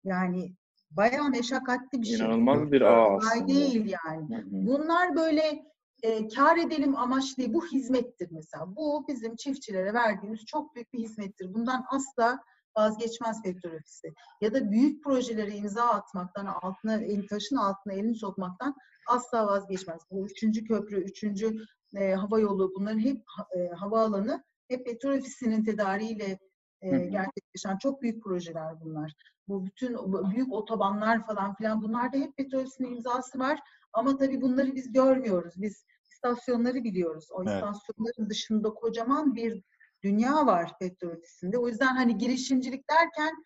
[0.03, 0.55] yani
[0.91, 2.15] bayağı meşakkatli bir şey.
[2.15, 3.47] İnanılmaz bir ağ aslında.
[3.47, 4.37] değil yani.
[4.37, 4.45] Hı hı.
[4.51, 5.65] Bunlar böyle
[6.03, 7.53] e, kar edelim amaçlı.
[7.53, 8.75] Bu hizmettir mesela.
[8.75, 11.53] Bu bizim çiftçilere verdiğimiz çok büyük bir hizmettir.
[11.53, 12.39] Bundan asla
[12.77, 14.13] vazgeçmez petrol ofisi.
[14.41, 16.99] Ya da büyük projelere imza atmaktan, altına,
[17.29, 18.75] taşın altına elini sokmaktan
[19.07, 20.01] asla vazgeçmez.
[20.11, 21.57] Bu üçüncü köprü, üçüncü
[21.95, 23.23] e, hava yolu bunların hep
[23.55, 26.39] e, havaalanı hep petrol ofisinin tedariğiyle
[26.81, 29.13] e, gerçekleşen çok büyük projeler bunlar.
[29.47, 29.97] Bu bütün
[30.31, 33.59] büyük otobanlar falan filan bunlarda hep petrol ofisinin imzası var.
[33.93, 35.53] Ama tabii bunları biz görmüyoruz.
[35.57, 37.27] Biz istasyonları biliyoruz.
[37.31, 37.53] O Evet.
[37.53, 39.63] istasyonların dışında kocaman bir
[40.03, 41.57] dünya var petrol ofisinde.
[41.57, 43.43] O yüzden hani girişimcilik derken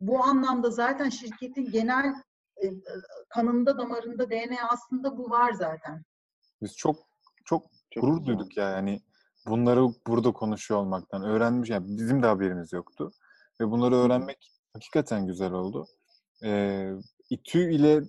[0.00, 2.14] bu anlamda zaten şirketin genel
[2.56, 2.72] e, e,
[3.28, 6.02] kanında, damarında, DNA'sında bu var zaten.
[6.62, 6.96] Biz çok
[7.44, 8.26] çok Çok gurur güzel.
[8.26, 9.00] duyduk ya yani
[9.46, 13.12] bunları burada konuşuyor olmaktan öğrenmiş yani bizim de haberimiz yoktu
[13.60, 15.86] ve bunları öğrenmek hakikaten güzel oldu.
[16.44, 16.90] Ee,
[17.30, 18.00] İTÜ ile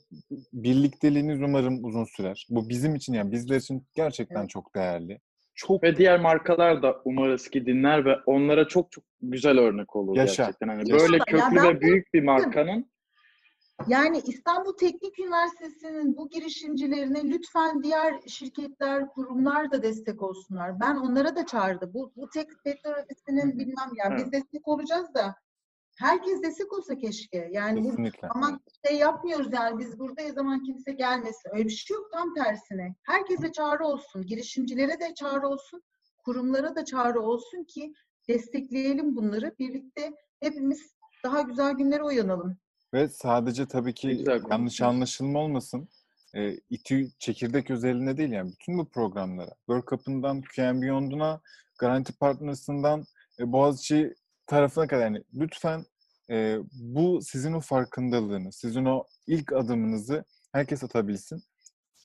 [0.54, 2.48] birlikteliğiniz umarım uzun sürer.
[2.50, 5.20] Bu bizim için yani bizler için gerçekten çok değerli.
[5.56, 10.16] Çok Ve diğer markalar da umarız ki dinler ve onlara çok çok güzel örnek olur
[10.18, 10.44] Yaşa.
[10.44, 10.68] gerçekten.
[10.68, 11.04] Hani Yaşa.
[11.04, 12.92] böyle köklü ve büyük bir markanın
[13.88, 20.80] Yani İstanbul Teknik Üniversitesi'nin bu girişimcilerine lütfen diğer şirketler, kurumlar da destek olsunlar.
[20.80, 21.94] Ben onlara da çağırdım.
[21.94, 23.60] Bu, bu tek Hı hı.
[23.60, 25.36] bilmem ya biz destek olacağız da
[26.02, 27.50] herkes destek olsa keşke.
[27.52, 28.28] Yani bu kesinlikle.
[28.28, 31.50] ama şey yapmıyoruz yani biz buradayız zaman kimse gelmesin.
[31.54, 32.96] Öyle bir şey yok tam tersine.
[33.04, 34.26] Herkese çağrı olsun.
[34.26, 35.84] Girişimcilere de çağrı olsun.
[36.26, 37.94] Kurumlara da çağrı olsun ki
[38.28, 39.56] destekleyelim bunları.
[39.60, 42.58] Birlikte hepimiz daha güzel günlere uyanalım.
[42.94, 45.90] Ve sadece tabii ki güzel yanlış anlaşılma olmasın.
[46.36, 51.42] E, İTÜ çekirdek özelliğine değil yani bütün bu programlara, World Cup'ından QM Beyond'una,
[51.80, 53.06] Garanti Partners'ından
[53.40, 54.16] e, Boğaziçi
[54.48, 55.86] tarafına kadar yani lütfen
[56.30, 61.44] e, bu sizin o farkındalığınız, sizin o ilk adımınızı herkes atabilsin.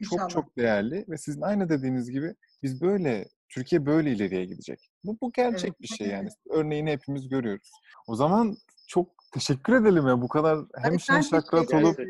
[0.03, 0.29] Çok İnşallah.
[0.29, 4.91] çok değerli ve sizin aynı dediğiniz gibi biz böyle, Türkiye böyle ileriye gidecek.
[5.05, 6.29] Bu, bu gerçek Evet, bir şey yani.
[6.51, 7.71] Örneğini hepimiz görüyoruz.
[8.07, 8.57] O zaman
[8.87, 12.01] çok teşekkür edelim ya bu kadar hem şen şakrat olup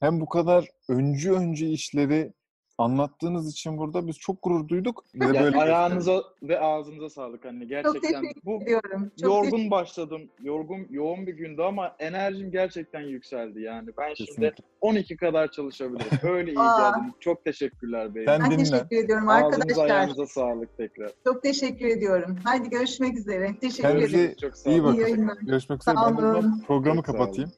[0.00, 2.32] hem bu kadar öncü öncü işleri
[2.78, 5.04] anlattığınız için burada biz çok gurur duyduk.
[5.14, 7.60] De Yani böyle ayağınıza ve ağzınıza sağlık anne.
[7.60, 9.10] Çok Gerçekten teşekkür bu ediyorum.
[9.20, 10.22] Çok yorgun teşekkür- başladım.
[10.42, 13.90] Yorgun, yoğun bir gündü ama enerjim gerçekten yükseldi yani.
[13.98, 14.64] Ben şimdi Kesinlikle.
[14.80, 16.10] 12 kadar çalışabilirim.
[16.30, 16.90] Öyle iyi Aa.
[16.90, 17.14] geldin.
[17.20, 18.26] Çok teşekkürler beyim.
[18.26, 18.56] Ben dinle.
[18.56, 19.84] teşekkür ediyorum Ağzınıza arkadaşlar.
[19.84, 21.10] ayağınıza sağlık tekrar.
[21.24, 22.36] Çok teşekkür ediyorum.
[22.44, 23.54] Haydi görüşmek üzere.
[23.60, 24.36] Teşekkür Kendinize ederim.
[24.40, 24.92] Çok sağ iyi olun.
[24.94, 25.00] İyi bakın.
[25.02, 25.36] yayınlar.
[25.42, 25.94] Görüşmek üzere.
[25.96, 27.50] Sağ Ben programı Çok kapatayım.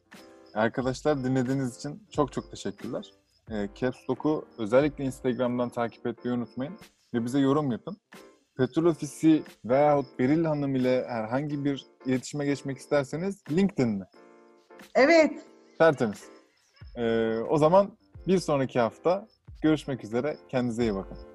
[0.55, 3.11] Arkadaşlar dinlediğiniz için çok çok teşekkürler.
[3.51, 6.79] Ee, Caps Lock'u özellikle Instagram'dan takip etmeyi unutmayın.
[7.15, 7.97] Ve bize yorum yapın.
[8.57, 14.05] Petrol Ofisi veyahut Beril Hanım ile herhangi bir iletişime geçmek isterseniz LinkedIn mi?
[14.95, 15.33] Evet.
[15.79, 16.25] Tertemiz.
[16.97, 19.27] Ee, o zaman bir sonraki hafta
[19.63, 20.37] görüşmek üzere.
[20.49, 21.28] Kendinize iyi bakın.